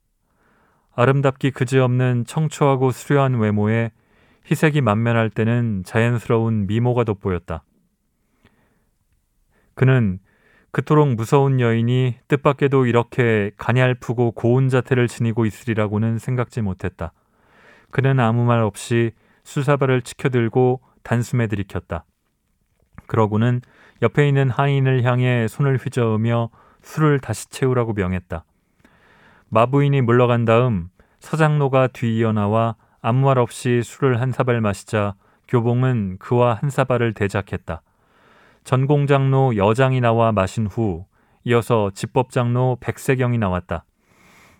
아름답기 0.98 1.52
그지없는 1.52 2.24
청초하고 2.26 2.90
수려한 2.90 3.38
외모에 3.38 3.92
희색이 4.46 4.80
만면할 4.80 5.30
때는 5.30 5.84
자연스러운 5.87 6.66
미모가 6.66 7.04
돋보였다. 7.04 7.62
그는 9.76 10.18
그토록 10.72 11.14
무서운 11.14 11.61
여인이 11.61 12.16
뜻밖에도 12.26 12.84
이렇게 12.84 13.52
가냘프고 13.58 14.32
고운 14.32 14.68
자태를 14.68 15.06
지니고 15.06 15.46
있으리라고는 15.46 16.18
생각지 16.18 16.62
못했다. 16.62 17.12
그는 17.92 18.18
아무 18.18 18.44
말 18.44 18.62
없이 18.62 19.12
수사발을 19.44 20.02
치켜들고 20.02 20.80
단숨에 21.04 21.46
들이켰다. 21.46 22.06
그러고는 23.06 23.61
옆에 24.02 24.26
있는 24.26 24.50
하인을 24.50 25.04
향해 25.04 25.46
손을 25.46 25.76
휘저으며 25.76 26.50
술을 26.82 27.20
다시 27.20 27.48
채우라고 27.50 27.92
명했다. 27.92 28.44
마부인이 29.50 30.02
물러간 30.02 30.44
다음 30.44 30.90
서장로가 31.20 31.88
뒤이어 31.88 32.32
나와 32.32 32.76
아무 33.00 33.26
말 33.26 33.38
없이 33.38 33.82
술을 33.82 34.20
한 34.20 34.30
사발 34.32 34.61
마시자 34.61 35.14
교봉은 35.48 36.18
그와 36.18 36.54
한 36.54 36.68
사발을 36.68 37.14
대작했다. 37.14 37.82
전공장로 38.64 39.56
여장이 39.56 40.00
나와 40.00 40.32
마신 40.32 40.66
후 40.66 41.06
이어서 41.44 41.90
집법장로 41.94 42.76
백세경이 42.80 43.38
나왔다. 43.38 43.84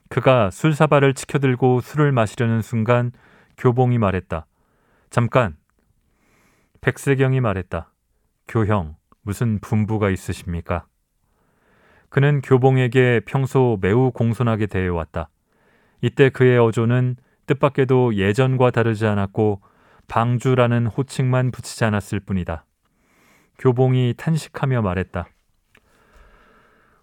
그가 0.09 0.51
술사발을 0.51 1.13
치켜들고 1.13 1.83
술을 1.83 2.13
마시려는 2.13 2.63
순간 2.63 3.13
교봉이 3.59 3.99
말했다. 3.99 4.47
잠깐. 5.11 5.57
백세경이 6.81 7.41
말했다. 7.41 7.93
교형, 8.47 8.97
무슨 9.21 9.59
분부가 9.61 10.09
있으십니까? 10.09 10.87
그는 12.09 12.41
교봉에게 12.41 13.21
평소 13.27 13.79
매우 13.81 14.11
공손하게 14.13 14.67
대해왔다. 14.67 15.29
이때 16.01 16.31
그의 16.31 16.59
어조는 16.59 17.17
뜻밖에도 17.47 18.15
예전과 18.15 18.71
다르지 18.71 19.07
않았고 19.07 19.61
방주라는 20.07 20.87
호칭만 20.87 21.51
붙이지 21.51 21.85
않았을 21.85 22.21
뿐이다. 22.21 22.65
교봉이 23.59 24.15
탄식하며 24.17 24.83
말했다. 24.83 25.29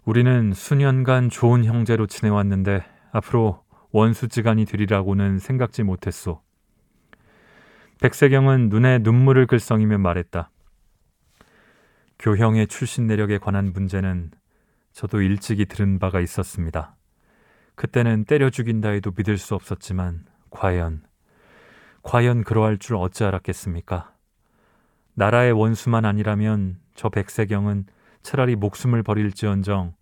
우리는 0.05 0.53
수년간 0.53 1.29
좋은 1.29 1.65
형제로 1.65 2.07
지내왔는데 2.07 2.83
앞으로 3.11 3.63
원수지간이 3.91 4.65
되리라고는 4.65 5.39
생각지 5.39 5.83
못했소. 5.83 6.41
백세경은 8.01 8.69
눈에 8.69 8.99
눈물을 8.99 9.47
글썽이며 9.47 9.97
말했다. 9.99 10.49
교형의 12.19 12.67
출신 12.67 13.07
내력에 13.07 13.37
관한 13.37 13.71
문제는 13.73 14.31
저도 14.95 15.21
일찍이 15.21 15.65
들은 15.65 15.99
바가 15.99 16.21
있었습니다. 16.21 16.95
그때는 17.75 18.23
때려 18.23 18.49
죽인다 18.49 18.91
해도 18.91 19.11
믿을 19.13 19.37
수 19.37 19.53
없었지만 19.53 20.23
과연 20.51 21.03
과연 22.01 22.45
그러할 22.45 22.77
줄 22.77 22.95
어찌 22.95 23.25
알았겠습니까? 23.25 24.13
나라의 25.15 25.51
원수만 25.51 26.05
아니라면 26.05 26.79
저 26.95 27.09
백세경은 27.09 27.87
차라리 28.23 28.55
목숨을 28.55 29.03
버릴지언정 29.03 29.95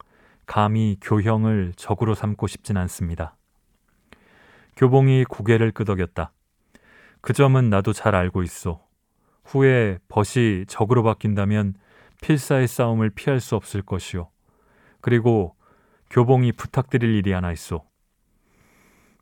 감히 0.46 0.98
교형을 1.02 1.74
적으로 1.76 2.14
삼고 2.14 2.46
싶진 2.46 2.78
않습니다. 2.78 3.36
교봉이 4.76 5.24
고개를 5.24 5.72
끄덕였다. 5.72 6.32
그 7.20 7.34
점은 7.34 7.72
나도 7.72 7.94
잘 7.94 8.14
알고 8.14 8.44
있어 8.44 8.86
후에 9.44 9.98
벗이 10.08 10.66
적으로 10.68 11.02
바뀐다면 11.02 11.74
필사의 12.22 12.68
싸움을 12.68 13.10
피할 13.10 13.40
수 13.40 13.56
없을 13.56 13.82
것이오. 13.82 14.33
그리고 15.04 15.54
교봉이 16.10 16.54
부탁드릴 16.54 17.14
일이 17.14 17.34
하나 17.34 17.52
있어 17.52 17.84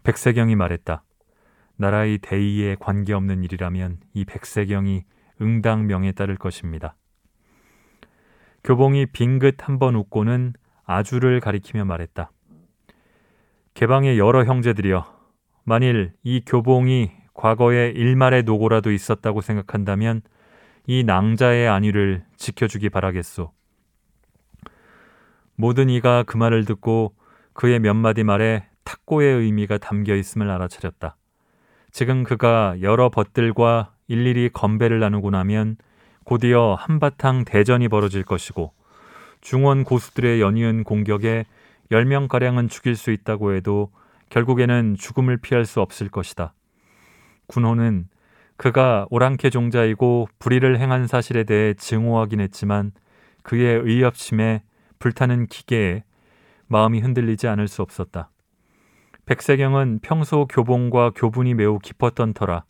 백세경이 0.03 0.55
말했다. 0.55 1.03
나라의 1.77 2.19
대의에 2.19 2.75
관계없는 2.79 3.43
일이라면 3.43 3.99
이 4.13 4.23
백세경이 4.25 5.03
응당명에 5.41 6.11
따를 6.11 6.37
것입니다. 6.37 6.95
교봉이 8.63 9.07
빙긋 9.07 9.67
한 9.67 9.79
번 9.79 9.95
웃고는 9.95 10.53
아주를 10.83 11.39
가리키며 11.39 11.85
말했다. 11.85 12.29
개방의 13.73 14.19
여러 14.19 14.43
형제들이여, 14.43 15.03
만일 15.63 16.13
이 16.21 16.41
교봉이 16.45 17.11
과거에 17.33 17.89
일말의 17.89 18.43
노고라도 18.43 18.91
있었다고 18.91 19.41
생각한다면 19.41 20.21
이 20.85 21.03
낭자의 21.03 21.67
안위를 21.67 22.23
지켜주기 22.37 22.89
바라겠소. 22.89 23.51
모든 25.55 25.89
이가 25.89 26.23
그 26.23 26.37
말을 26.37 26.65
듣고 26.65 27.15
그의 27.53 27.79
몇 27.79 27.93
마디 27.93 28.23
말에 28.23 28.65
탁고의 28.83 29.35
의미가 29.41 29.77
담겨 29.77 30.15
있음을 30.15 30.49
알아차렸다. 30.49 31.15
지금 31.91 32.23
그가 32.23 32.75
여러 32.81 33.09
벗들과 33.09 33.93
일일이 34.07 34.49
건배를 34.49 34.99
나누고 34.99 35.29
나면 35.29 35.77
곧이어 36.23 36.75
한바탕 36.79 37.45
대전이 37.45 37.87
벌어질 37.87 38.23
것이고 38.23 38.73
중원 39.41 39.83
고수들의 39.83 40.39
연이은 40.39 40.83
공격에 40.83 41.45
10명가량은 41.91 42.69
죽일 42.69 42.95
수 42.95 43.11
있다고 43.11 43.53
해도 43.53 43.91
결국에는 44.29 44.95
죽음을 44.97 45.37
피할 45.37 45.65
수 45.65 45.81
없을 45.81 46.09
것이다. 46.09 46.53
군호는 47.47 48.07
그가 48.55 49.07
오랑캐 49.09 49.49
종자이고 49.49 50.29
불의를 50.39 50.79
행한 50.79 51.07
사실에 51.07 51.43
대해 51.43 51.73
증오하긴 51.73 52.39
했지만 52.39 52.91
그의 53.43 53.81
의협심에 53.83 54.61
불타는 55.01 55.47
기계에 55.47 56.05
마음이 56.67 57.01
흔들리지 57.01 57.49
않을 57.49 57.67
수 57.67 57.81
없었다. 57.81 58.29
백세경은 59.25 59.99
평소 60.01 60.47
교봉과 60.47 61.11
교분이 61.15 61.53
매우 61.55 61.79
깊었던 61.79 62.33
터라 62.33 62.63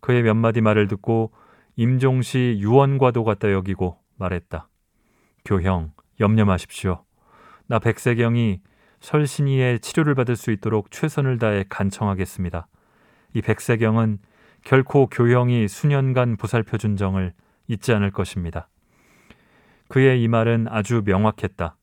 그의 0.00 0.22
몇 0.22 0.34
마디 0.34 0.60
말을 0.60 0.86
듣고 0.86 1.32
임종시 1.76 2.58
유언과도 2.60 3.24
같다 3.24 3.50
여기고 3.52 3.98
말했다. 4.16 4.68
교형, 5.44 5.92
염려 6.20 6.44
마십시오. 6.44 7.04
나 7.66 7.78
백세경이 7.78 8.60
설신이의 9.00 9.80
치료를 9.80 10.14
받을 10.14 10.36
수 10.36 10.50
있도록 10.50 10.90
최선을 10.90 11.38
다해 11.38 11.64
간청하겠습니다. 11.68 12.66
이 13.34 13.40
백세경은 13.40 14.18
결코 14.64 15.06
교형이 15.06 15.68
수년간 15.68 16.36
보살펴준 16.36 16.96
정을 16.96 17.32
잊지 17.68 17.94
않을 17.94 18.10
것입니다. 18.10 18.68
그의 19.90 20.22
이 20.22 20.28
말은 20.28 20.68
아주 20.70 21.02
명확했다. 21.04 21.76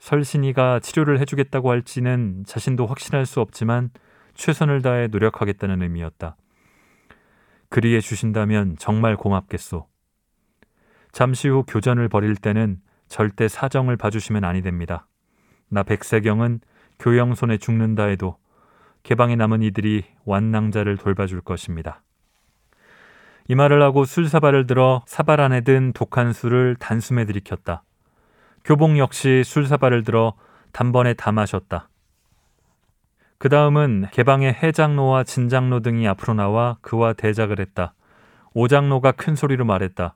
설신이가 0.00 0.80
치료를 0.80 1.20
해주겠다고 1.20 1.70
할지는 1.70 2.42
자신도 2.44 2.84
확신할 2.84 3.26
수 3.26 3.40
없지만 3.40 3.90
최선을 4.34 4.82
다해 4.82 5.06
노력하겠다는 5.06 5.82
의미였다. 5.82 6.36
그리해 7.68 8.00
주신다면 8.00 8.74
정말 8.76 9.16
고맙겠소. 9.16 9.86
잠시 11.12 11.48
후 11.48 11.62
교전을 11.62 12.08
벌일 12.08 12.34
때는 12.34 12.80
절대 13.06 13.46
사정을 13.46 13.96
봐주시면 13.96 14.42
아니 14.42 14.60
됩니다. 14.60 15.06
나 15.68 15.84
백세경은 15.84 16.60
교영 16.98 17.36
손에 17.36 17.58
죽는다 17.58 18.06
해도 18.06 18.36
개방에 19.04 19.36
남은 19.36 19.62
이들이 19.62 20.02
완낭자를 20.24 20.96
돌봐줄 20.96 21.42
것입니다. 21.42 22.02
이 23.50 23.54
말을 23.54 23.82
하고 23.82 24.04
술사발을 24.04 24.66
들어 24.66 25.02
사발 25.06 25.40
안에 25.40 25.62
든 25.62 25.92
독한 25.94 26.34
술을 26.34 26.76
단숨에 26.78 27.24
들이켰다. 27.24 27.82
교봉 28.62 28.98
역시 28.98 29.42
술사발을 29.42 30.04
들어 30.04 30.34
단번에 30.72 31.14
다 31.14 31.32
마셨다. 31.32 31.88
그 33.38 33.48
다음은 33.48 34.08
개방의 34.12 34.52
해장로와 34.52 35.24
진장로 35.24 35.80
등이 35.80 36.06
앞으로 36.08 36.34
나와 36.34 36.76
그와 36.82 37.14
대작을 37.14 37.58
했다. 37.58 37.94
오장로가 38.52 39.12
큰 39.12 39.34
소리로 39.34 39.64
말했다. 39.64 40.14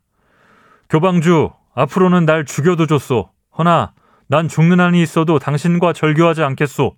교방주, 0.91 1.53
앞으로는 1.75 2.27
날 2.27 2.45
죽여도 2.45 2.87
줬소. 2.87 3.31
허나 3.57 3.95
난 4.27 4.49
죽는 4.49 4.79
한이 4.79 5.01
있어도 5.01 5.39
당신과 5.39 5.95
절교하지 5.95 6.43
않겠소. 6.43 6.97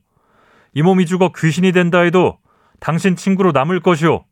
이 0.73 0.83
몸이 0.83 1.07
죽어 1.07 1.31
귀신이 1.37 1.71
된다 1.71 2.01
해도 2.01 2.39
당신 2.81 3.15
친구로 3.15 3.53
남을 3.53 3.81
것이오. 3.81 4.25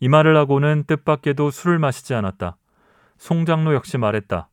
이 0.00 0.08
말을 0.08 0.36
하고는 0.36 0.84
뜻밖에도 0.86 1.50
술을 1.50 1.78
마시지 1.78 2.14
않았다. 2.14 2.56
송장로 3.18 3.74
역시 3.74 3.96
말했다. 3.98 4.48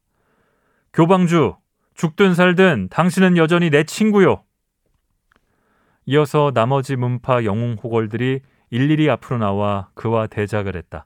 교방주, 0.93 1.55
죽든 1.93 2.33
살든 2.35 2.89
당신은 2.89 3.37
여전히 3.37 3.69
내 3.69 3.83
친구요. 3.83 4.43
이어서 6.05 6.51
나머지 6.53 6.95
문파 6.95 7.43
영웅 7.45 7.77
호걸들이 7.81 8.41
일일이 8.69 9.09
앞으로 9.09 9.37
나와 9.37 9.89
그와 9.93 10.27
대작을 10.27 10.75
했다. 10.75 11.05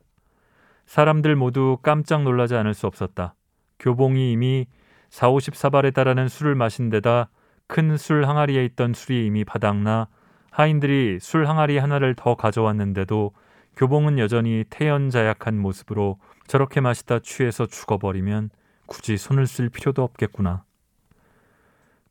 사람들 0.86 1.36
모두 1.36 1.78
깜짝 1.82 2.24
놀라지 2.24 2.56
않을 2.56 2.74
수 2.74 2.88
없었다. 2.88 3.36
교봉이 3.80 4.32
이미 4.32 4.68
4, 5.10 5.30
54발에 5.30 5.94
달하는 5.94 6.28
술을 6.28 6.56
마신 6.56 6.90
데다 6.90 7.30
큰 7.68 7.98
술 7.98 8.26
항아리에 8.26 8.64
있던 8.66 8.94
술이 8.94 9.26
이미 9.26 9.44
바닥나 9.44 10.08
하인들이 10.52 11.20
술 11.20 11.48
항아리 11.48 11.78
하나를 11.78 12.16
더 12.16 12.36
가져왔는데도 12.36 13.34
교봉은 13.76 14.20
여전히 14.20 14.64
태연자약한 14.70 15.58
모습으로 15.60 16.20
저렇게 16.48 16.80
마시다 16.82 17.20
취해서 17.20 17.66
죽어버리면 17.66 18.50
굳이 18.86 19.18
손을 19.18 19.48
쓸 19.48 19.70
필요도 19.70 20.04
없겠구나. 20.04 20.64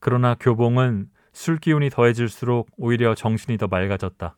그러나 0.01 0.35
교봉은 0.39 1.09
술 1.33 1.59
기운이 1.59 1.91
더해질수록 1.91 2.69
오히려 2.77 3.15
정신이 3.15 3.59
더 3.59 3.67
맑아졌다. 3.67 4.37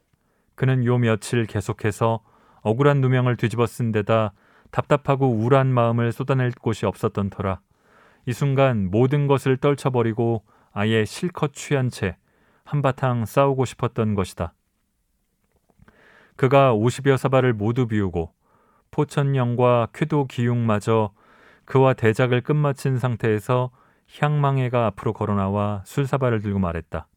그는 0.54 0.84
요 0.84 0.98
며칠 0.98 1.46
계속해서 1.46 2.20
억울한 2.62 3.00
누명을 3.00 3.36
뒤집어 3.36 3.66
쓴 3.66 3.92
데다 3.92 4.32
답답하고 4.70 5.28
우울한 5.28 5.66
마음을 5.66 6.12
쏟아낼 6.12 6.50
곳이 6.52 6.86
없었던 6.86 7.30
터라 7.30 7.60
이 8.26 8.32
순간 8.32 8.90
모든 8.90 9.26
것을 9.26 9.56
떨쳐버리고 9.56 10.44
아예 10.72 11.04
실컷 11.04 11.52
취한 11.54 11.90
채 11.90 12.16
한바탕 12.64 13.24
싸우고 13.24 13.64
싶었던 13.64 14.14
것이다. 14.14 14.52
그가 16.36 16.74
50여 16.74 17.16
사발을 17.16 17.52
모두 17.52 17.86
비우고 17.86 18.32
포천령과 18.90 19.88
쾌도 19.92 20.26
기용마저 20.26 21.12
그와 21.64 21.94
대작을 21.94 22.42
끝마친 22.42 22.98
상태에서 22.98 23.70
향망해가 24.18 24.86
앞으로 24.86 25.12
걸어나와 25.12 25.82
술사발을 25.84 26.40
들고 26.40 26.58
말했다. 26.58 27.08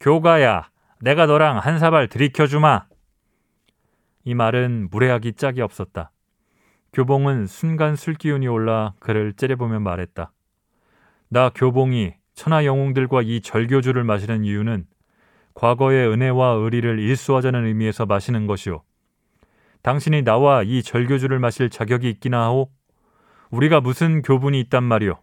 교가야, 0.00 0.70
내가 1.00 1.26
너랑 1.26 1.58
한 1.58 1.78
사발 1.78 2.08
들이켜주마. 2.08 2.86
이 4.24 4.34
말은 4.34 4.88
무례하기 4.90 5.34
짝이 5.34 5.60
없었다. 5.60 6.10
교봉은 6.92 7.46
순간 7.46 7.96
술기운이 7.96 8.48
올라 8.48 8.94
그를 8.98 9.32
째려보며 9.34 9.80
말했다. 9.80 10.32
나 11.28 11.50
교봉이 11.50 12.14
천하 12.34 12.64
영웅들과 12.64 13.22
이 13.22 13.40
절교주를 13.40 14.04
마시는 14.04 14.44
이유는 14.44 14.86
과거의 15.58 16.08
은혜와 16.08 16.50
의리를 16.50 17.00
일수하자는 17.00 17.66
의미에서 17.66 18.06
마시는 18.06 18.46
것이오. 18.46 18.80
당신이 19.82 20.22
나와 20.22 20.62
이 20.62 20.84
절교주를 20.84 21.40
마실 21.40 21.68
자격이 21.68 22.08
있기나 22.10 22.44
하오? 22.44 22.70
우리가 23.50 23.80
무슨 23.80 24.22
교분이 24.22 24.60
있단 24.60 24.84
말이오. 24.84 25.18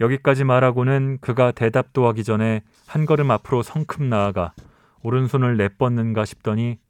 여기까지 0.00 0.42
말하고는 0.42 1.18
그가 1.20 1.52
대답도 1.52 2.08
하기 2.08 2.24
전에 2.24 2.62
한 2.88 3.06
걸음 3.06 3.30
앞으로 3.30 3.62
성큼 3.62 4.08
나아가 4.08 4.52
오른손을 5.02 5.56
내뻗는가 5.56 6.24
싶더니 6.24 6.80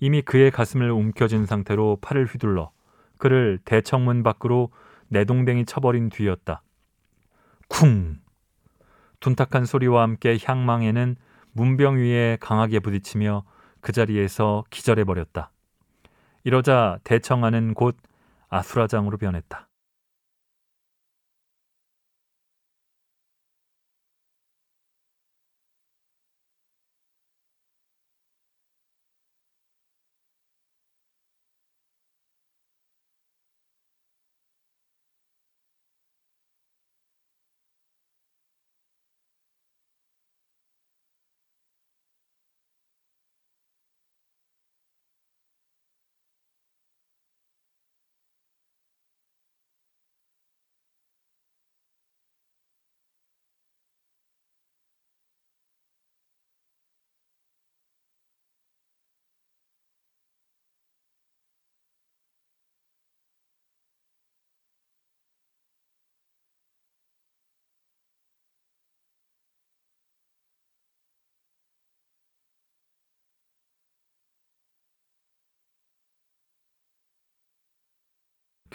이미 0.00 0.22
그의 0.22 0.50
가슴을 0.50 0.90
움켜쥔 0.90 1.46
상태로 1.46 1.98
팔을 2.00 2.26
휘둘러 2.26 2.72
그를 3.18 3.60
대청문 3.64 4.24
밖으로 4.24 4.72
내동댕이 5.10 5.64
쳐버린 5.66 6.08
뒤였다. 6.08 6.62
쿵! 7.68 8.18
둔탁한 9.20 9.64
소리와 9.64 10.02
함께 10.02 10.36
향망에는 10.42 11.14
문병 11.56 11.96
위에 11.96 12.36
강하게 12.38 12.80
부딪히며 12.80 13.42
그 13.80 13.92
자리에서 13.92 14.64
기절해 14.68 15.04
버렸다. 15.04 15.52
이러자 16.44 16.98
대청하는 17.02 17.72
곧 17.72 17.96
아수라장으로 18.50 19.16
변했다. 19.16 19.65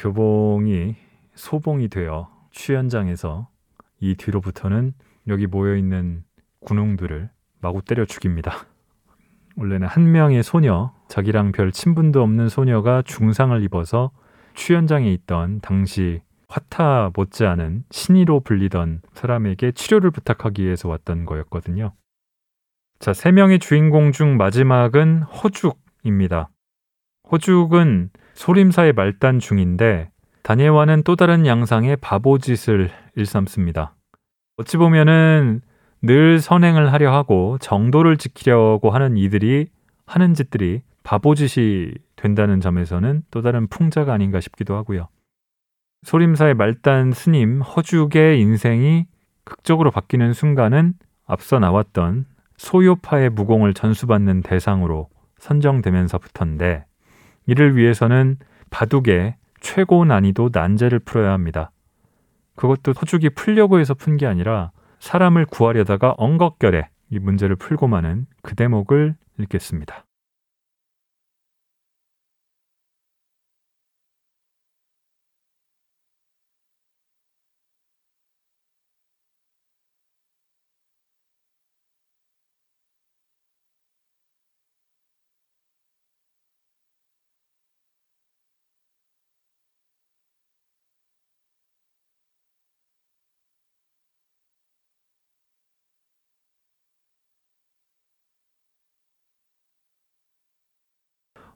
교봉이 0.02 0.96
소봉이 1.36 1.90
되어 1.90 2.28
취현장에서 2.52 3.48
이 4.00 4.16
뒤로부터는 4.16 4.96
여기 5.28 5.46
모여 5.46 5.76
있는 5.76 6.24
군웅들을 6.62 7.30
마구 7.60 7.84
때려 7.84 8.06
죽입니다. 8.06 8.66
원래는 9.58 9.88
한 9.88 10.12
명의 10.12 10.42
소녀, 10.42 10.92
자기랑 11.08 11.52
별 11.52 11.72
친분도 11.72 12.20
없는 12.24 12.50
소녀가 12.50 13.04
중상을 13.04 13.62
입어서 13.62 14.10
취현장에 14.56 15.12
있던 15.14 15.60
당시 15.62 16.22
화타 16.48 17.12
못지않은 17.14 17.84
신이로 17.92 18.40
불리던 18.40 19.02
사람에게 19.14 19.72
치료를 19.72 20.10
부탁하기 20.10 20.64
위해서 20.64 20.90
왔던 20.90 21.26
거였거든요. 21.26 21.94
자, 22.98 23.14
세 23.14 23.32
명의 23.32 23.60
주인공 23.60 24.12
중 24.12 24.36
마지막은 24.36 25.22
호죽입니다. 25.22 26.50
호죽은 27.32 28.10
소림사의 28.34 28.94
말단 28.94 29.40
중인데 29.40 30.10
다니엘와는 30.44 31.04
또 31.04 31.16
다른 31.16 31.46
양상의 31.46 31.98
바보짓을 31.98 32.90
일삼습니다. 33.16 33.96
어찌 34.58 34.78
보면은 34.78 35.62
늘 36.02 36.40
선행을 36.40 36.92
하려 36.92 37.14
하고 37.14 37.58
정도를 37.60 38.18
지키려고 38.18 38.90
하는 38.90 39.18
이들이 39.18 39.68
하는 40.06 40.34
짓들이 40.34 40.82
바보짓이 41.04 41.94
된다는 42.16 42.60
점에서는 42.60 43.24
또 43.32 43.42
다른 43.42 43.68
풍자가 43.68 44.12
아닌가 44.14 44.40
싶기도 44.40 44.76
하고요. 44.76 45.08
소림사의 46.04 46.56
말단 46.56 47.12
스님 47.12 47.62
허죽의 47.62 48.42
인생이 48.42 49.06
극적으로 49.44 49.92
바뀌는 49.92 50.34
순간은 50.34 50.94
앞서 51.26 51.60
나왔던 51.60 52.26
소요파의 52.58 53.30
무공을 53.30 53.74
전수받는 53.74 54.42
대상으로 54.42 55.10
선정되면서부터인데 55.40 56.86
이를 57.52 57.76
위해서는 57.76 58.38
바둑의 58.70 59.36
최고 59.60 60.06
난이도 60.06 60.52
난제를 60.54 61.00
풀어야 61.00 61.34
합니다. 61.34 61.72
그것도 62.56 62.94
서죽이 62.94 63.32
풀려고 63.32 63.80
해서 63.80 63.94
푼 63.94 64.16
게 64.16 64.26
아니라 64.26 64.72
사람을 65.00 65.48
구하려다가 65.48 66.16
엉겁결에 66.18 66.88
이 67.10 67.20
문제를 67.20 67.58
풀고 67.58 67.90
마는 67.90 68.26
그 68.42 68.56
대목을 68.56 69.16
읽겠습니다. 69.38 70.06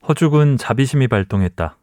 허죽은 0.08 0.58
자비심이 0.58 1.08
발동했다. 1.08 1.78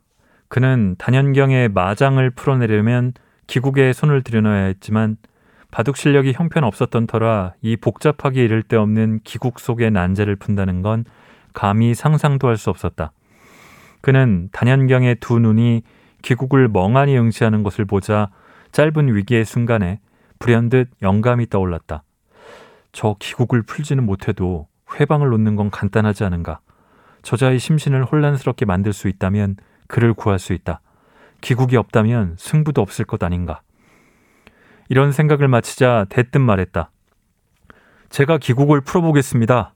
그는 0.48 0.94
단연경의 0.98 1.70
마장을 1.70 2.28
풀어내려면 2.30 3.14
기국에 3.46 3.92
손을 3.92 4.22
들여놔야 4.22 4.64
했지만 4.66 5.16
바둑 5.70 5.96
실력이 5.96 6.32
형편없었던 6.34 7.06
터라 7.06 7.54
이 7.62 7.76
복잡하게 7.76 8.44
이를 8.44 8.62
데 8.62 8.76
없는 8.76 9.20
기국 9.24 9.58
속의 9.58 9.90
난제를 9.90 10.36
푼다는 10.36 10.82
건 10.82 11.04
감히 11.52 11.94
상상도 11.94 12.48
할 12.48 12.56
수 12.56 12.70
없었다. 12.70 13.12
그는 14.02 14.48
단연경의 14.52 15.16
두 15.16 15.38
눈이 15.38 15.82
기국을 16.22 16.68
멍하니 16.68 17.16
응시하는 17.18 17.62
것을 17.62 17.84
보자 17.84 18.30
짧은 18.72 19.14
위기의 19.14 19.44
순간에 19.44 20.00
불현듯 20.38 20.90
영감이 21.02 21.48
떠올랐다. 21.48 22.02
저 22.92 23.16
기국을 23.18 23.62
풀지는 23.62 24.04
못해도 24.04 24.68
회방을 24.94 25.30
놓는 25.30 25.56
건 25.56 25.70
간단하지 25.70 26.24
않은가. 26.24 26.60
저자의 27.22 27.58
심신을 27.58 28.04
혼란스럽게 28.04 28.64
만들 28.64 28.92
수 28.92 29.08
있다면 29.08 29.56
그를 29.86 30.14
구할 30.14 30.38
수 30.38 30.52
있다. 30.52 30.80
기국이 31.40 31.76
없다면 31.76 32.36
승부도 32.38 32.80
없을 32.80 33.04
것 33.04 33.22
아닌가. 33.22 33.62
이런 34.88 35.12
생각을 35.12 35.48
마치자 35.48 36.06
대뜸 36.08 36.40
말했다. 36.42 36.90
제가 38.10 38.38
기국을 38.38 38.80
풀어보겠습니다. 38.82 39.74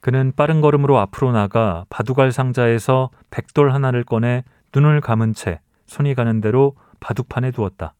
그는 0.00 0.32
빠른 0.36 0.60
걸음으로 0.60 0.98
앞으로 0.98 1.32
나가 1.32 1.84
바둑알 1.88 2.32
상자에서 2.32 3.10
백돌 3.30 3.72
하나를 3.72 4.04
꺼내 4.04 4.44
눈을 4.74 5.00
감은 5.00 5.34
채 5.34 5.60
손이 5.86 6.14
가는 6.14 6.40
대로 6.40 6.76
바둑판에 7.00 7.50
두었다. 7.50 7.94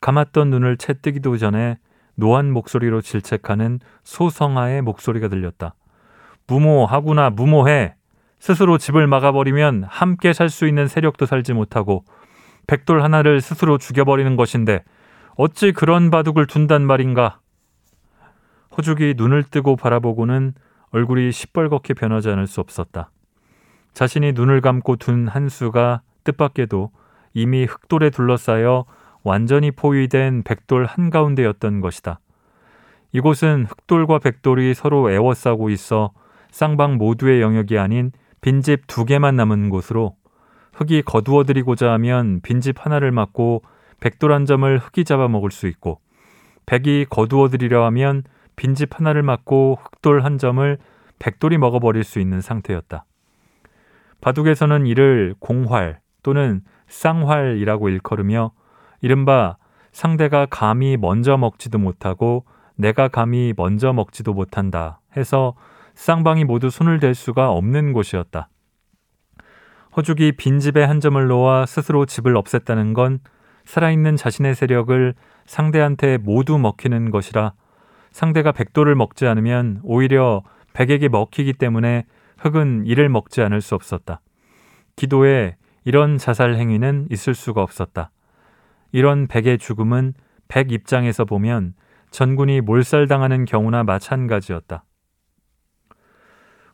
감았던 0.00 0.50
눈을 0.50 0.76
채 0.76 0.94
뜨기도 0.94 1.36
전에 1.36 1.78
노한 2.14 2.50
목소리로 2.52 3.00
질책하는 3.00 3.80
소성하의 4.04 4.82
목소리가 4.82 5.28
들렸다. 5.28 5.74
무모하구나 6.46 7.30
무모해. 7.30 7.94
스스로 8.38 8.78
집을 8.78 9.06
막아버리면 9.06 9.84
함께 9.88 10.32
살 10.32 10.48
수 10.50 10.66
있는 10.66 10.86
세력도 10.86 11.26
살지 11.26 11.52
못하고 11.52 12.04
백돌 12.66 13.02
하나를 13.02 13.40
스스로 13.40 13.78
죽여버리는 13.78 14.36
것인데 14.36 14.84
어찌 15.36 15.72
그런 15.72 16.10
바둑을 16.10 16.46
둔단 16.46 16.82
말인가. 16.82 17.40
허죽이 18.76 19.14
눈을 19.16 19.44
뜨고 19.44 19.76
바라보고는 19.76 20.54
얼굴이 20.90 21.30
시뻘겋게 21.30 21.96
변하지 21.96 22.30
않을 22.30 22.46
수 22.46 22.60
없었다. 22.60 23.10
자신이 23.92 24.32
눈을 24.32 24.60
감고 24.60 24.96
둔 24.96 25.28
한수가 25.28 26.02
뜻밖에도 26.24 26.90
이미 27.32 27.64
흑돌에 27.64 28.10
둘러싸여 28.10 28.84
완전히 29.22 29.70
포위된 29.70 30.42
백돌 30.42 30.84
한가운데였던 30.84 31.80
것이다. 31.80 32.20
이곳은 33.12 33.66
흑돌과 33.68 34.18
백돌이 34.18 34.74
서로 34.74 35.10
애워싸고 35.10 35.70
있어 35.70 36.12
쌍방 36.56 36.96
모두의 36.96 37.42
영역이 37.42 37.76
아닌 37.76 38.12
빈집 38.40 38.86
두 38.86 39.04
개만 39.04 39.36
남은 39.36 39.68
곳으로 39.68 40.16
흑이 40.72 41.02
거두어들이고자 41.02 41.92
하면 41.92 42.40
빈집 42.40 42.82
하나를 42.82 43.12
막고 43.12 43.60
백돌 44.00 44.32
한 44.32 44.46
점을 44.46 44.78
흑이 44.78 45.04
잡아먹을 45.04 45.50
수 45.50 45.66
있고 45.66 46.00
백이 46.64 47.08
거두어들이려 47.10 47.84
하면 47.84 48.22
빈집 48.56 48.98
하나를 48.98 49.22
막고 49.22 49.76
흑돌 49.82 50.24
한 50.24 50.38
점을 50.38 50.78
백돌이 51.18 51.58
먹어버릴 51.58 52.04
수 52.04 52.20
있는 52.20 52.40
상태였다. 52.40 53.04
바둑에서는 54.22 54.86
이를 54.86 55.34
공활 55.38 56.00
또는 56.22 56.62
쌍활이라고 56.86 57.90
일컬으며 57.90 58.52
이른바 59.02 59.58
상대가 59.92 60.46
감히 60.46 60.96
먼저 60.96 61.36
먹지도 61.36 61.76
못하고 61.76 62.46
내가 62.76 63.08
감히 63.08 63.52
먼저 63.54 63.92
먹지도 63.92 64.32
못한다 64.32 65.00
해서 65.18 65.54
쌍방이 65.96 66.44
모두 66.44 66.70
손을 66.70 67.00
댈 67.00 67.14
수가 67.14 67.50
없는 67.50 67.92
곳이었다. 67.92 68.48
허죽이 69.96 70.32
빈집에 70.32 70.84
한 70.84 71.00
점을 71.00 71.26
놓아 71.26 71.64
스스로 71.66 72.04
집을 72.04 72.34
없앴다는 72.34 72.94
건 72.94 73.18
살아있는 73.64 74.16
자신의 74.16 74.54
세력을 74.54 75.14
상대한테 75.46 76.18
모두 76.18 76.58
먹히는 76.58 77.10
것이라 77.10 77.54
상대가 78.12 78.52
백도를 78.52 78.94
먹지 78.94 79.26
않으면 79.26 79.80
오히려 79.82 80.42
백에게 80.74 81.08
먹히기 81.08 81.54
때문에 81.54 82.04
흑은 82.38 82.84
이를 82.84 83.08
먹지 83.08 83.40
않을 83.42 83.62
수 83.62 83.74
없었다. 83.74 84.20
기도에 84.96 85.56
이런 85.84 86.18
자살 86.18 86.56
행위는 86.56 87.08
있을 87.10 87.34
수가 87.34 87.62
없었다. 87.62 88.10
이런 88.92 89.26
백의 89.26 89.58
죽음은 89.58 90.12
백 90.48 90.72
입장에서 90.72 91.24
보면 91.24 91.74
전군이 92.10 92.60
몰살당하는 92.60 93.46
경우나 93.46 93.82
마찬가지였다. 93.82 94.84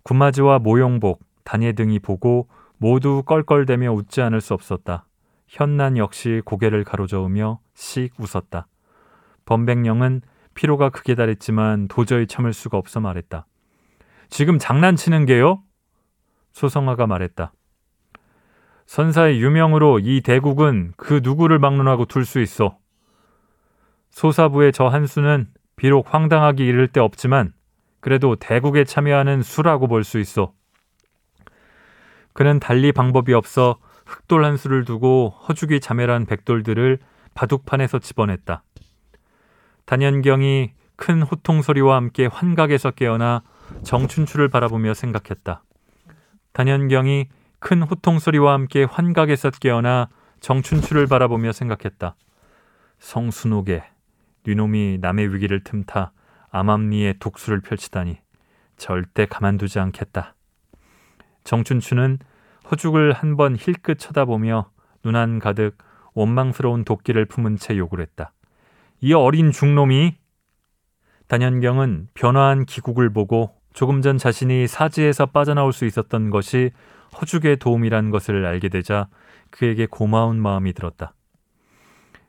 구마지와 0.02 0.58
모용복, 0.58 1.20
단예 1.44 1.72
등이 1.72 1.98
보고 1.98 2.48
모두 2.76 3.22
껄껄대며 3.24 3.92
웃지 3.92 4.22
않을 4.22 4.40
수 4.40 4.54
없었다. 4.54 5.06
현난 5.46 5.96
역시 5.96 6.42
고개를 6.44 6.84
가로저으며 6.84 7.60
씩 7.74 8.12
웃었다. 8.18 8.66
범백령은 9.44 10.22
피로가 10.54 10.90
크게 10.90 11.14
달했지만 11.14 11.88
도저히 11.88 12.26
참을 12.26 12.52
수가 12.52 12.78
없어 12.78 13.00
말했다. 13.00 13.46
지금 14.28 14.58
장난치는 14.58 15.26
게요? 15.26 15.62
소성화가 16.52 17.06
말했다. 17.06 17.52
선사의 18.86 19.40
유명으로 19.40 20.00
이 20.00 20.20
대국은 20.20 20.92
그 20.96 21.20
누구를 21.22 21.58
막론하고 21.58 22.06
둘 22.06 22.24
수 22.24 22.40
있어. 22.40 22.78
소사부의 24.10 24.72
저 24.72 24.88
한수는 24.88 25.48
비록 25.76 26.12
황당하기 26.12 26.64
이를 26.64 26.88
데 26.88 27.00
없지만 27.00 27.52
그래도 28.02 28.34
대국에 28.36 28.84
참여하는 28.84 29.42
수라고 29.42 29.86
볼 29.86 30.04
수 30.04 30.18
있어. 30.18 30.52
그는 32.34 32.58
달리 32.58 32.92
방법이 32.92 33.32
없어 33.32 33.78
흑돌 34.04 34.44
한 34.44 34.56
수를 34.56 34.84
두고 34.84 35.30
허죽이 35.48 35.80
자멸한 35.80 36.26
백돌들을 36.26 36.98
바둑판에서 37.34 38.00
집어냈다. 38.00 38.64
단연경이 39.86 40.72
큰 40.96 41.22
호통 41.22 41.62
소리와 41.62 41.96
함께 41.96 42.26
환각에서 42.26 42.90
깨어나 42.90 43.42
정춘추를 43.84 44.48
바라보며 44.48 44.94
생각했다. 44.94 45.62
단연경이 46.52 47.28
큰 47.60 47.82
호통 47.82 48.18
소리와 48.18 48.54
함께 48.54 48.84
환각에서 48.84 49.50
깨어나 49.50 50.08
정춘추를 50.40 51.06
바라보며 51.06 51.52
생각했다. 51.52 52.16
성순옥에 52.98 53.84
뉘놈이 54.44 54.98
남의 55.00 55.32
위기를 55.32 55.62
틈타 55.62 56.12
암암리에 56.52 57.14
독수를 57.18 57.60
펼치다니 57.60 58.18
절대 58.76 59.26
가만두지 59.26 59.78
않겠다. 59.80 60.34
정춘추는 61.44 62.18
허죽을 62.70 63.12
한 63.12 63.36
번 63.36 63.56
힐끗 63.56 63.98
쳐다보며 63.98 64.70
눈안 65.04 65.38
가득 65.38 65.76
원망스러운 66.14 66.84
도끼를 66.84 67.24
품은 67.24 67.56
채 67.56 67.76
욕을 67.76 68.00
했다. 68.00 68.32
이 69.00 69.12
어린 69.14 69.50
중놈이 69.50 70.14
단연경은 71.26 72.08
변화한 72.14 72.66
기국을 72.66 73.10
보고 73.10 73.54
조금 73.72 74.02
전 74.02 74.18
자신이 74.18 74.66
사지에서 74.66 75.26
빠져나올 75.26 75.72
수 75.72 75.86
있었던 75.86 76.30
것이 76.30 76.70
허죽의 77.18 77.56
도움이란 77.56 78.10
것을 78.10 78.44
알게 78.44 78.68
되자 78.68 79.08
그에게 79.50 79.86
고마운 79.86 80.38
마음이 80.40 80.74
들었다. 80.74 81.14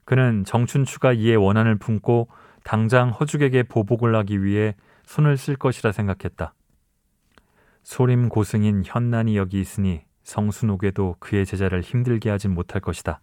그는 0.06 0.44
정춘추가 0.46 1.14
이에 1.14 1.36
원한을 1.36 1.78
품고 1.78 2.30
당장 2.64 3.10
허죽에게 3.10 3.64
보복을 3.64 4.16
하기 4.16 4.44
위해 4.44 4.76
손을 5.06 5.38
쓸 5.38 5.56
것이라 5.56 5.92
생각했다. 5.92 6.54
소림 7.84 8.30
고승인 8.30 8.84
현난이 8.86 9.36
여기 9.36 9.60
있으니 9.60 10.02
성순옥에도 10.24 11.18
그의 11.20 11.46
제자를 11.46 11.82
힘들게 11.82 12.30
하진 12.30 12.54
못할 12.54 12.82
것이다. 12.82 13.20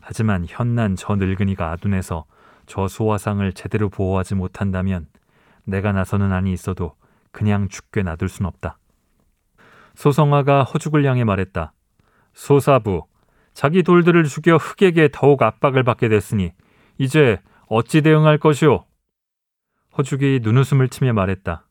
하지만 0.00 0.44
현난 0.46 0.96
저 0.96 1.16
늙은이가 1.16 1.70
아둔해서 1.72 2.24
저 2.66 2.88
소화상을 2.88 3.52
제대로 3.52 3.88
보호하지 3.88 4.36
못한다면 4.36 5.06
내가 5.64 5.92
나서는 5.92 6.32
안이 6.32 6.52
있어도 6.52 6.94
그냥 7.32 7.68
죽게 7.68 8.02
놔둘 8.02 8.28
순 8.28 8.46
없다. 8.46 8.78
소성화가 9.94 10.64
허죽을 10.64 11.04
향해 11.04 11.24
말했다. 11.24 11.72
소사부, 12.32 13.04
자기 13.52 13.82
돌들을 13.82 14.24
죽여 14.24 14.56
흑에게 14.56 15.08
더욱 15.12 15.42
압박을 15.42 15.84
받게 15.84 16.08
됐으니 16.08 16.52
이제 16.98 17.40
어찌 17.66 18.02
대응할 18.02 18.38
것이오? 18.38 18.84
허죽이 19.96 20.40
눈웃음을 20.42 20.88
치며 20.88 21.12
말했다. 21.12 21.66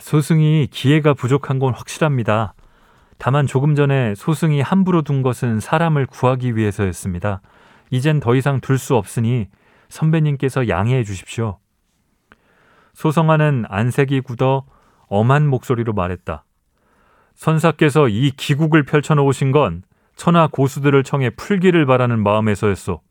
소승이 0.00 0.68
기회가 0.70 1.12
부족한 1.12 1.58
건 1.58 1.74
확실합니다. 1.74 2.54
다만 3.18 3.46
조금 3.46 3.74
전에 3.74 4.14
소승이 4.14 4.60
함부로 4.60 5.02
둔 5.02 5.22
것은 5.22 5.60
사람을 5.60 6.06
구하기 6.06 6.56
위해서였습니다. 6.56 7.40
이젠 7.90 8.20
더 8.20 8.34
이상 8.34 8.60
둘 8.60 8.78
수 8.78 8.96
없으니 8.96 9.48
선배님께서 9.90 10.68
양해해 10.68 11.04
주십시오. 11.04 11.58
소성아는 12.94 13.66
안색이 13.68 14.22
굳어 14.22 14.64
엄한 15.08 15.46
목소리로 15.46 15.92
말했다. 15.92 16.44
선사께서 17.34 18.08
이 18.08 18.30
기국을 18.30 18.84
펼쳐놓으신 18.84 19.52
건 19.52 19.82
천하 20.16 20.46
고수들을 20.46 21.02
청해 21.04 21.30
풀기를 21.30 21.86
바라는 21.86 22.22
마음에서였소. 22.22 23.02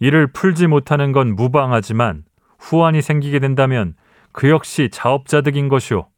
이를 0.00 0.26
풀지 0.26 0.66
못하는 0.66 1.12
건 1.12 1.36
무방하지만 1.36 2.24
후환이 2.58 3.02
생기게 3.02 3.38
된다면 3.38 3.94
그 4.32 4.48
역시 4.48 4.88
자업자득인 4.90 5.68
것이오. 5.68 6.08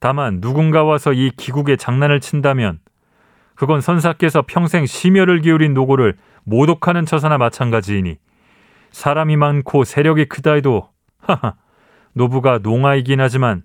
다만 0.00 0.40
누군가 0.40 0.84
와서 0.84 1.12
이 1.12 1.30
기국에 1.36 1.76
장난을 1.76 2.20
친다면 2.20 2.80
그건 3.54 3.80
선사께서 3.80 4.44
평생 4.46 4.86
심혈을 4.86 5.40
기울인 5.40 5.74
노고를 5.74 6.16
모독하는 6.44 7.06
처사나 7.06 7.38
마찬가지이니 7.38 8.16
사람이 8.92 9.36
많고 9.36 9.84
세력이 9.84 10.26
크다 10.26 10.52
해도 10.52 10.88
하하 11.18 11.54
노부가 12.12 12.58
농아이긴 12.58 13.20
하지만 13.20 13.62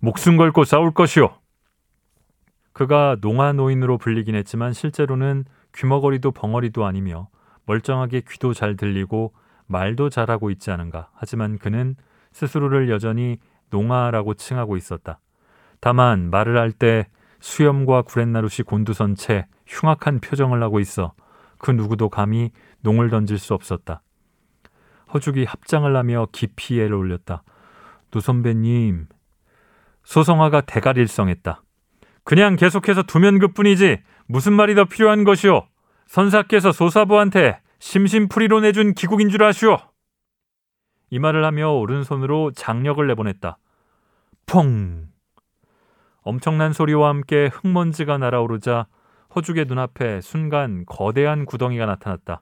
목숨 0.00 0.36
걸고 0.36 0.64
싸울 0.64 0.92
것이오. 0.92 1.30
그가 2.72 3.16
농아 3.20 3.52
노인으로 3.54 3.98
불리긴 3.98 4.36
했지만 4.36 4.72
실제로는 4.72 5.44
귀머거리도 5.74 6.30
벙어리도 6.30 6.84
아니며 6.84 7.28
멀쩡하게 7.68 8.22
귀도 8.28 8.54
잘 8.54 8.76
들리고 8.76 9.34
말도 9.66 10.08
잘하고 10.08 10.50
있지 10.50 10.70
않은가. 10.70 11.10
하지만 11.14 11.58
그는 11.58 11.94
스스로를 12.32 12.88
여전히 12.88 13.38
농아라고 13.70 14.34
칭하고 14.34 14.76
있었다. 14.76 15.20
다만 15.80 16.30
말을 16.30 16.56
할 16.56 16.72
때 16.72 17.06
수염과 17.40 18.02
구렛나룻이 18.02 18.64
곤두선 18.66 19.14
채 19.14 19.46
흉악한 19.66 20.18
표정을 20.20 20.60
하고 20.60 20.80
있어 20.80 21.12
그 21.58 21.70
누구도 21.70 22.08
감히 22.08 22.50
농을 22.80 23.10
던질 23.10 23.38
수 23.38 23.54
없었다. 23.54 24.02
허죽이 25.14 25.44
합장을 25.44 25.94
하며 25.94 26.26
깊이 26.32 26.80
예를 26.80 26.94
올렸다. 26.94 27.42
노 28.10 28.20
선배님, 28.20 29.06
소성하가 30.04 30.62
대갈일성했다. 30.62 31.62
그냥 32.24 32.56
계속해서 32.56 33.02
두면 33.04 33.38
그뿐이지 33.38 34.02
무슨 34.26 34.54
말이 34.54 34.74
더 34.74 34.84
필요한 34.84 35.24
것이오? 35.24 35.66
선사께서 36.08 36.72
소사부한테 36.72 37.60
심심풀이로 37.80 38.60
내준 38.60 38.94
기국인 38.94 39.28
줄 39.28 39.44
아시오? 39.44 39.76
이 41.10 41.18
말을 41.18 41.44
하며 41.44 41.72
오른손으로 41.74 42.52
장력을 42.52 43.06
내보냈다. 43.06 43.58
퐁! 44.46 45.08
엄청난 46.22 46.72
소리와 46.72 47.10
함께 47.10 47.50
흙먼지가 47.52 48.16
날아오르자 48.16 48.86
허죽의 49.36 49.66
눈앞에 49.66 50.22
순간 50.22 50.84
거대한 50.86 51.44
구덩이가 51.44 51.84
나타났다. 51.84 52.40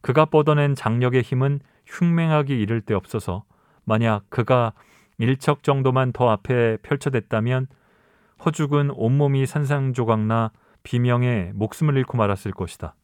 그가 0.00 0.24
뻗어낸 0.24 0.74
장력의 0.74 1.20
힘은 1.22 1.60
흉맹하기 1.86 2.58
이를 2.58 2.80
데 2.80 2.94
없어서 2.94 3.44
만약 3.84 4.24
그가 4.30 4.72
일척 5.18 5.62
정도만 5.62 6.12
더 6.12 6.30
앞에 6.30 6.78
펼쳐댔다면 6.82 7.66
허죽은 8.46 8.90
온몸이 8.92 9.44
산상조각나 9.44 10.52
비명에 10.82 11.52
목숨을 11.54 11.96
잃고 11.96 12.16
말았을 12.16 12.52
것이다. 12.52 12.94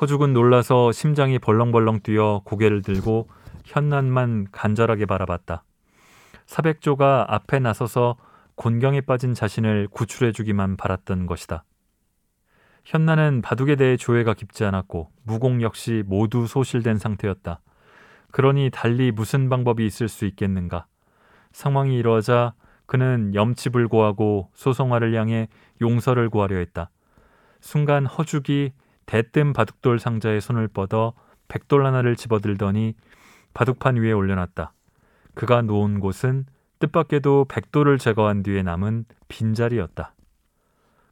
허죽은 0.00 0.32
놀라서 0.32 0.92
심장이 0.92 1.38
벌렁벌렁 1.38 2.00
뛰어 2.00 2.40
고개를 2.44 2.82
들고 2.82 3.28
현난만 3.64 4.48
간절하게 4.52 5.06
바라봤다. 5.06 5.64
사백조가 6.46 7.26
앞에 7.28 7.58
나서서 7.58 8.16
곤경에 8.54 9.02
빠진 9.02 9.34
자신을 9.34 9.88
구출해 9.90 10.32
주기만 10.32 10.76
바랐던 10.76 11.26
것이다. 11.26 11.64
현나는 12.84 13.42
바둑에 13.42 13.76
대해 13.76 13.96
조회가 13.96 14.34
깊지 14.34 14.64
않았고 14.64 15.10
무공 15.24 15.62
역시 15.62 16.02
모두 16.06 16.46
소실된 16.46 16.96
상태였다. 16.96 17.60
그러니 18.30 18.70
달리 18.72 19.10
무슨 19.12 19.48
방법이 19.48 19.84
있을 19.84 20.08
수 20.08 20.24
있겠는가? 20.26 20.86
상황이 21.52 21.96
이러자 21.98 22.54
그는 22.88 23.34
염치불고하고 23.34 24.50
소송화를 24.54 25.14
향해 25.14 25.46
용서를 25.82 26.30
구하려 26.30 26.56
했다. 26.56 26.88
순간 27.60 28.06
허죽이 28.06 28.72
대뜸 29.04 29.52
바둑돌 29.52 29.98
상자에 29.98 30.40
손을 30.40 30.68
뻗어 30.68 31.12
백돌 31.48 31.84
하나를 31.84 32.16
집어들더니 32.16 32.94
바둑판 33.52 33.96
위에 33.96 34.12
올려놨다. 34.12 34.72
그가 35.34 35.60
놓은 35.60 36.00
곳은 36.00 36.46
뜻밖에도 36.78 37.44
백돌을 37.46 37.98
제거한 37.98 38.42
뒤에 38.42 38.62
남은 38.62 39.04
빈자리였다. 39.28 40.14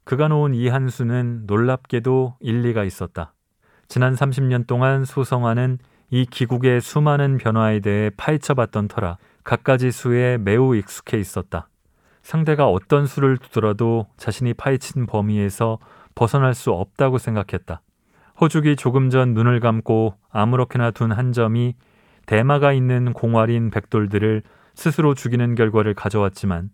그가 0.03 0.29
놓은 0.29 0.55
이 0.55 0.69
한 0.69 0.89
수는 0.89 1.43
놀랍게도 1.45 2.37
일리가 2.39 2.85
있었다. 2.85 3.33
지난 3.87 4.15
30년 4.15 4.65
동안 4.65 5.05
소성화는 5.05 5.77
이 6.09 6.25
기국의 6.25 6.81
수많은 6.81 7.37
변화에 7.37 7.81
대해 7.81 8.09
파헤쳐봤던 8.17 8.87
터라 8.87 9.17
갖가지 9.47 9.91
수에 9.91 10.37
매우 10.37 10.75
익숙해 10.75 11.17
있었다. 11.17 11.69
상대가 12.21 12.67
어떤 12.67 13.07
수를 13.07 13.37
두더라도 13.37 14.07
자신이 14.17 14.53
파헤친 14.53 15.05
범위에서 15.05 15.79
벗어날 16.15 16.53
수 16.53 16.73
없다고 16.73 17.17
생각했다. 17.17 17.79
호죽이 18.41 18.75
조금 18.75 19.09
전 19.09 19.33
눈을 19.33 19.61
감고 19.61 20.15
아무렇게나 20.31 20.91
둔 20.91 21.13
한 21.13 21.31
점이 21.31 21.75
대마가 22.25 22.73
있는 22.73 23.13
공활인 23.13 23.69
백돌들을 23.69 24.43
스스로 24.75 25.13
죽이는 25.13 25.55
결과를 25.55 25.93
가져왔지만 25.93 26.69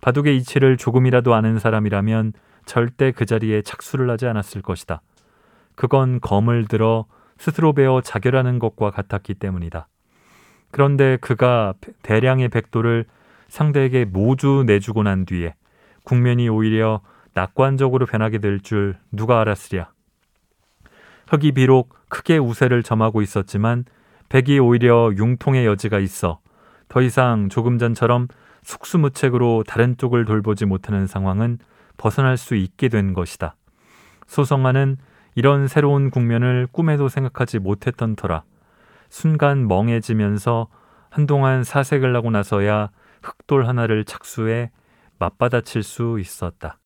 바둑의 0.00 0.36
이치를 0.36 0.76
조금이라도 0.76 1.34
아는 1.34 1.58
사람이라면 1.58 2.34
절대 2.66 3.10
그 3.10 3.26
자리에 3.26 3.62
착수를 3.62 4.08
하지 4.08 4.28
않았을 4.28 4.62
것이다. 4.62 5.02
그건 5.74 6.20
검을 6.20 6.68
들어 6.68 7.06
스스로 7.36 7.72
베어 7.72 8.00
자결하는 8.00 8.60
것과 8.60 8.92
같았기 8.92 9.34
때문이다. 9.34 9.88
그런데 10.72 11.16
그가 11.20 11.74
대량의 12.02 12.48
백도를 12.48 13.04
상대에게 13.48 14.06
모두 14.06 14.64
내주고 14.66 15.04
난 15.04 15.24
뒤에 15.24 15.54
국면이 16.04 16.48
오히려 16.48 17.00
낙관적으로 17.34 18.06
변하게 18.06 18.38
될 18.38 18.60
줄 18.60 18.96
누가 19.12 19.40
알았으랴. 19.40 19.90
흑이 21.28 21.52
비록 21.52 21.94
크게 22.08 22.38
우세를 22.38 22.82
점하고 22.82 23.22
있었지만 23.22 23.84
백이 24.28 24.58
오히려 24.58 25.12
융통의 25.16 25.66
여지가 25.66 25.98
있어 25.98 26.40
더 26.88 27.00
이상 27.00 27.48
조금 27.48 27.78
전처럼 27.78 28.28
속수무책으로 28.62 29.64
다른 29.66 29.96
쪽을 29.96 30.24
돌보지 30.24 30.66
못하는 30.66 31.06
상황은 31.06 31.58
벗어날 31.96 32.36
수 32.36 32.54
있게 32.54 32.88
된 32.88 33.12
것이다. 33.12 33.56
소성화는 34.26 34.96
이런 35.34 35.68
새로운 35.68 36.10
국면을 36.10 36.66
꿈에도 36.70 37.08
생각하지 37.08 37.58
못했던 37.58 38.16
터라 38.16 38.42
순간 39.12 39.68
멍해지면서 39.68 40.68
한동안 41.10 41.64
사색을 41.64 42.16
하고 42.16 42.30
나서야 42.30 42.90
흑돌 43.22 43.66
하나를 43.68 44.06
착수해 44.06 44.70
맞받아칠 45.18 45.82
수 45.82 46.18
있었다. 46.18 46.78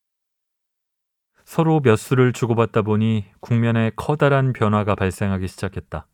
서로 1.44 1.78
몇 1.78 1.94
수를 1.94 2.32
주고받다 2.32 2.82
보니 2.82 3.26
국면에 3.38 3.92
커다란 3.94 4.52
변화가 4.52 4.96
발생하기 4.96 5.46
시작했다. 5.46 6.08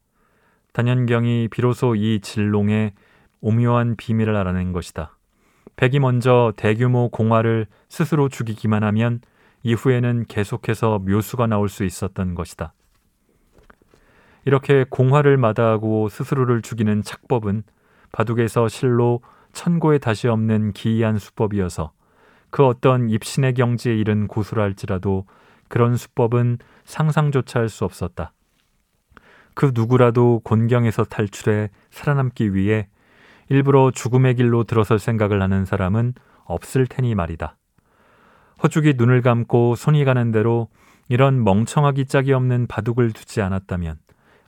단연경이 0.75 1.49
비로소 1.51 1.95
이 1.95 2.21
진롱의 2.21 2.93
오묘한 3.41 3.97
비밀을 3.97 4.37
알아낸 4.37 4.73
것이다. 4.73 5.17
백이 5.77 5.99
먼저 5.99 6.53
대규모 6.59 7.09
공화를 7.09 7.67
스스로 7.89 8.29
죽이기만 8.29 8.85
하면 8.85 9.23
이후에는 9.63 10.27
계속해서 10.29 10.99
묘수가 10.99 11.47
나올 11.47 11.71
수 11.71 11.85
있었던 11.85 12.35
것이다. 12.35 12.75
이렇게 14.45 14.85
공화를 14.89 15.37
마다하고 15.37 16.09
스스로를 16.09 16.63
죽이는 16.63 17.03
착법은 17.03 17.63
바둑에서 18.13 18.69
실로 18.69 19.21
천고에 19.53 19.99
다시 19.99 20.29
없는 20.29 20.73
기이한 20.73 21.19
수법이어서 21.19 21.93
그 22.51 22.67
어떤 22.67 23.09
입신의 23.09 23.55
경지에 23.55 23.95
이른 23.95 24.27
고수랄지라도 24.27 25.27
그런 25.69 25.97
수법은 25.97 26.59
상상조차 26.85 27.61
할 27.61 27.69
수 27.69 27.85
없었다. 27.85 28.33
그 29.55 29.73
누구라도 29.75 30.41
곤경에서 30.45 31.05
탈출해 31.05 31.71
살아남기 31.91 32.55
위해 32.55 32.89
일부러 33.49 33.91
죽음의 33.91 34.37
길로 34.37 34.65
들어설 34.65 34.99
생각을 34.99 35.43
하는 35.43 35.65
사람은 35.65 36.15
없을 36.45 36.87
테니 36.87 37.15
말이다. 37.15 37.57
허죽이 38.63 38.95
눈을 38.97 39.23
감고 39.23 39.75
손이 39.75 40.05
가는 40.05 40.31
대로 40.31 40.69
이런 41.09 41.43
멍청하기 41.45 42.07
짝이 42.07 42.33
없는 42.33 42.67
바둑을 42.67 43.13
두지 43.13 43.43
않았다면 43.43 43.99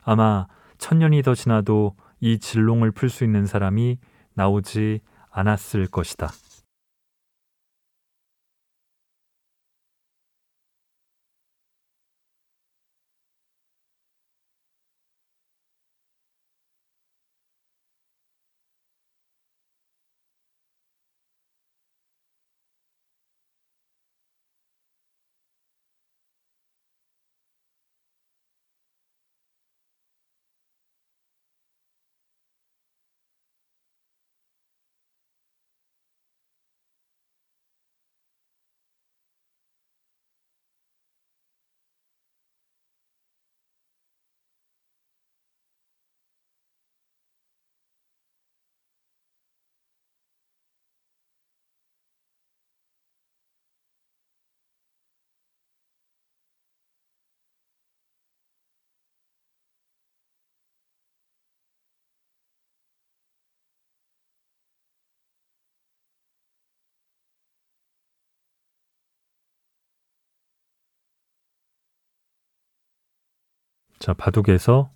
아마 0.05 0.47
천년이 0.77 1.23
더 1.23 1.35
지나도 1.35 1.95
이 2.21 2.39
진롱을 2.39 2.91
풀 2.91 3.09
수 3.09 3.23
있는 3.23 3.45
사람이 3.45 3.97
나오지 4.35 5.01
않았을 5.31 5.87
것이다. 5.87 6.29
자, 74.05 74.13
바둑에서 74.13 74.91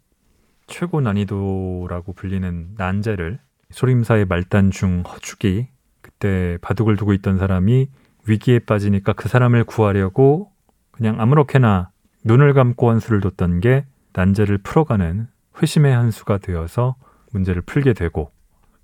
최고 0.68 1.02
난이도라고 1.02 2.14
불리는 2.14 2.76
난제를 2.78 3.40
소림사의 3.72 4.26
말단 4.26 4.70
중 4.70 5.02
허죽이 5.02 5.68
그때 6.02 6.60
바둑을 6.62 6.96
두고 6.96 7.14
있던 7.14 7.40
사람이 7.40 7.90
위기에 8.28 8.60
빠지니까 8.60 9.14
그 9.14 9.28
사람을 9.28 9.64
구하려고 9.64 10.52
그냥 10.92 11.20
아무렇게나 11.20 11.90
눈을 12.24 12.54
감고 12.54 12.92
한 12.92 13.00
수를 13.00 13.20
뒀던 13.20 13.62
게 13.62 13.88
난제를 14.14 14.60
풀어가는 14.60 15.26
회심의 15.60 15.92
한 15.92 16.12
수가 16.12 16.38
되어서 16.38 16.96
문제를 17.32 17.64
풀게 17.64 17.94
되고 17.94 18.32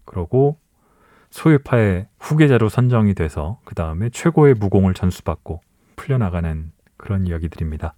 그러고 0.05 0.57
소유파의 1.29 2.07
후계자로 2.19 2.69
선정이 2.69 3.13
돼서 3.13 3.59
그 3.63 3.75
다음에 3.75 4.09
최고의 4.09 4.55
무공을 4.55 4.95
전수받고 4.95 5.61
풀려나가는 5.95 6.71
그런 6.97 7.27
이야기들입니다. 7.27 7.93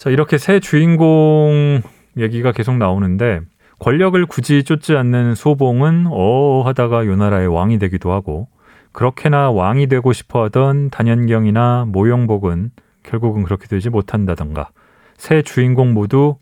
자, 0.00 0.08
이렇게 0.08 0.38
새 0.38 0.60
주인공 0.60 1.82
얘기가 2.16 2.52
계속 2.52 2.78
나오는데 2.78 3.42
권력을 3.80 4.24
굳이 4.24 4.64
쫓지 4.64 4.96
않는 4.96 5.34
소봉은 5.34 6.06
어어 6.06 6.62
하다가 6.62 7.04
요나라의 7.04 7.48
왕이 7.48 7.78
되기도 7.78 8.10
하고 8.10 8.48
그렇게나 8.92 9.50
왕이 9.50 9.88
되고 9.88 10.14
싶어 10.14 10.44
하던 10.44 10.88
단연경이나 10.88 11.84
모용복은 11.88 12.70
결국은 13.02 13.42
그렇게 13.42 13.66
되지 13.66 13.90
못한다던가 13.90 14.70
새 15.18 15.42
주인공 15.42 15.92
모두 15.92 16.36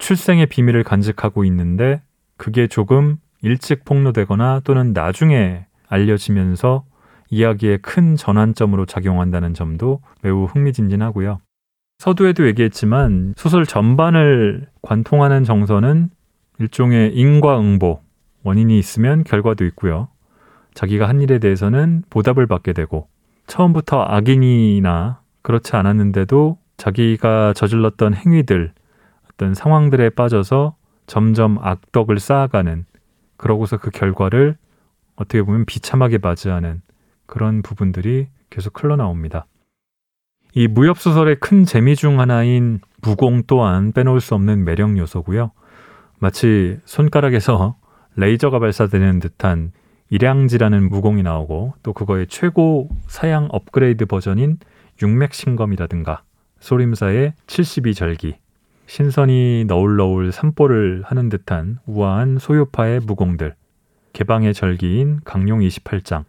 출생의 0.00 0.46
비밀을 0.46 0.82
간직하고 0.82 1.44
있는데 1.44 2.02
그게 2.36 2.66
조금 2.66 3.18
일찍 3.40 3.84
폭로되거나 3.84 4.62
또는 4.64 4.92
나중에 4.92 5.66
알려지면서 5.88 6.82
이야기의 7.30 7.78
큰 7.82 8.16
전환점으로 8.16 8.84
작용한다는 8.84 9.54
점도 9.54 10.00
매우 10.22 10.46
흥미진진하고요. 10.46 11.38
서두에도 11.98 12.46
얘기했지만 12.46 13.34
소설 13.36 13.64
전반을 13.64 14.66
관통하는 14.82 15.44
정서는 15.44 16.10
일종의 16.58 17.14
인과응보, 17.14 18.00
원인이 18.42 18.78
있으면 18.78 19.24
결과도 19.24 19.64
있고요. 19.66 20.08
자기가 20.74 21.08
한 21.08 21.20
일에 21.20 21.38
대해서는 21.38 22.02
보답을 22.10 22.46
받게 22.46 22.74
되고 22.74 23.08
처음부터 23.46 24.02
악인이나 24.02 25.20
그렇지 25.42 25.74
않았는데도 25.74 26.58
자기가 26.76 27.54
저질렀던 27.54 28.14
행위들, 28.14 28.72
어떤 29.32 29.54
상황들에 29.54 30.10
빠져서 30.10 30.76
점점 31.06 31.58
악덕을 31.60 32.18
쌓아가는 32.18 32.84
그러고서 33.36 33.78
그 33.78 33.90
결과를 33.90 34.56
어떻게 35.16 35.42
보면 35.42 35.64
비참하게 35.64 36.18
맞이하는 36.18 36.82
그런 37.26 37.62
부분들이 37.62 38.28
계속 38.50 38.82
흘러나옵니다. 38.82 39.46
이 40.58 40.68
무협 40.68 40.98
소설의 40.98 41.36
큰 41.38 41.66
재미 41.66 41.94
중 41.94 42.18
하나인 42.18 42.80
무공 43.02 43.42
또한 43.46 43.92
빼놓을 43.92 44.22
수 44.22 44.34
없는 44.34 44.64
매력 44.64 44.96
요소고요. 44.96 45.50
마치 46.18 46.78
손가락에서 46.86 47.76
레이저가 48.16 48.58
발사되는 48.58 49.20
듯한 49.20 49.72
일양지라는 50.08 50.88
무공이 50.88 51.22
나오고 51.22 51.74
또 51.82 51.92
그거의 51.92 52.26
최고 52.28 52.88
사양 53.06 53.48
업그레이드 53.50 54.06
버전인 54.06 54.56
육맥신검이라든가 55.02 56.22
소림사의 56.60 57.34
72절기 57.46 58.36
신선이 58.86 59.66
너울너울 59.68 60.32
산보를 60.32 61.02
하는 61.04 61.28
듯한 61.28 61.80
우아한 61.84 62.38
소요파의 62.38 63.00
무공들 63.00 63.54
개방의 64.14 64.54
절기인 64.54 65.20
강용 65.22 65.60
28장 65.60 66.24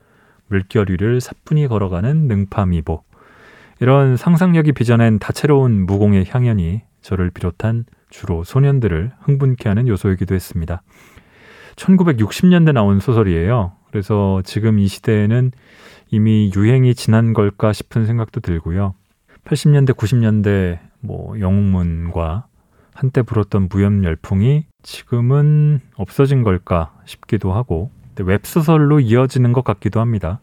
물결위를 0.48 1.22
사뿐히 1.22 1.70
걸어가는 1.70 2.28
능파미보 2.28 3.07
이런 3.80 4.18
상상력이 4.18 4.72
빚어낸 4.72 5.20
다채로운 5.20 5.86
무공의 5.86 6.26
향연이 6.28 6.82
저를 7.02 7.30
비롯한 7.30 7.86
주로 8.10 8.44
소년들을 8.44 9.12
흥분케 9.22 9.70
하는 9.70 9.88
요소이기도 9.88 10.34
했습니다. 10.34 10.82
1960년대 11.76 12.74
나온 12.74 13.00
소설이에요. 13.00 13.74
그래서 13.92 14.42
지금 14.44 14.80
이 14.80 14.88
시대에는 14.88 15.52
이미 16.10 16.52
유행이 16.56 16.96
지난 16.96 17.34
걸까 17.34 17.72
싶은 17.74 18.06
생각도 18.06 18.40
들고요. 18.40 18.96
80년대, 19.46 19.92
90년대 19.96 20.80
뭐 21.00 21.40
영웅문과 21.40 22.48
한때 22.94 23.22
불었던 23.22 23.70
무협 23.70 24.04
열풍이 24.04 24.66
지금은 24.82 25.82
없어진 25.96 26.42
걸까 26.44 26.94
싶기도 27.06 27.54
하고 27.54 27.92
웹소설로 28.20 29.00
이어지는 29.00 29.54
것 29.54 29.64
같기도 29.64 30.00
합니다. 30.00 30.40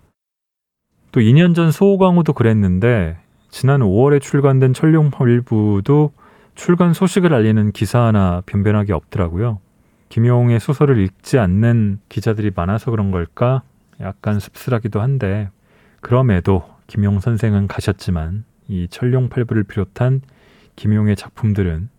또 1.11 1.21
2년 1.21 1.55
전 1.55 1.73
소호광호도 1.73 2.33
그랬는데 2.33 3.19
지난 3.55 3.83
5월에 3.83 4.21
출간된 4.21 4.73
천룡팔부도 4.73 6.11
출간 6.57 6.93
소식을 6.93 7.33
알리는 7.33 7.71
기사 7.71 8.01
하나 8.01 8.43
변변하게 8.47 8.93
없더라고요. 8.93 9.61
김용의 10.09 10.59
소설을 10.59 10.99
읽지 10.99 11.39
않는 11.39 12.01
기자들이 12.09 12.51
많아서 12.53 12.91
그런 12.91 13.13
걸까 13.13 13.63
약간 14.01 14.41
씁쓸하기도 14.41 15.01
한데 15.01 15.51
그럼에도 16.01 16.65
김용 16.89 17.21
선생은 17.21 17.69
가셨지만 17.69 18.45
이 18.67 18.89
천룡팔부를 18.91 19.63
비롯한 19.63 20.23
김용의 20.75 21.15
작품들은 21.15 21.91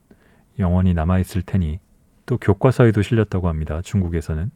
영원히 0.59 0.93
남아 0.93 1.19
있을 1.19 1.41
테니 1.41 1.79
또 2.25 2.37
교과서에도 2.37 3.01
실렸다고 3.01 3.47
합니다. 3.47 3.79
중국에서는 3.81 4.51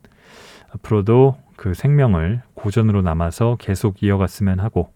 앞으로도 0.74 1.38
그 1.56 1.74
생명을 1.74 2.42
고전으로 2.56 3.04
남아서 3.04 3.56
계속 3.58 4.04
이어갔으면 4.04 4.60
하고 4.60 4.92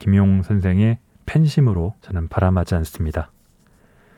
김용 0.00 0.42
선생의 0.42 0.98
팬심으로 1.26 1.94
저는 2.00 2.28
바람하지 2.28 2.74
않습니다. 2.76 3.30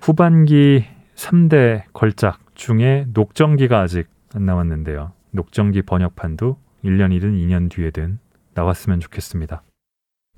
후반기 0.00 0.84
3대 1.14 1.84
걸작 1.92 2.40
중에 2.54 3.06
녹정기가 3.12 3.80
아직 3.80 4.08
안 4.34 4.46
나왔는데요. 4.46 5.12
녹정기 5.30 5.82
번역판도 5.82 6.58
1년이든 6.84 7.34
2년 7.42 7.70
뒤에든 7.70 8.18
나왔으면 8.54 9.00
좋겠습니다. 9.00 9.62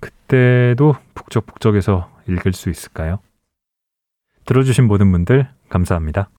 그때도 0.01 0.95
북적북적해서 1.15 2.11
읽을 2.29 2.53
수 2.53 2.71
있을까요? 2.71 3.21
들어주신 4.45 4.87
모든 4.87 5.13
분들 5.13 5.49
감사합니다. 5.69 6.31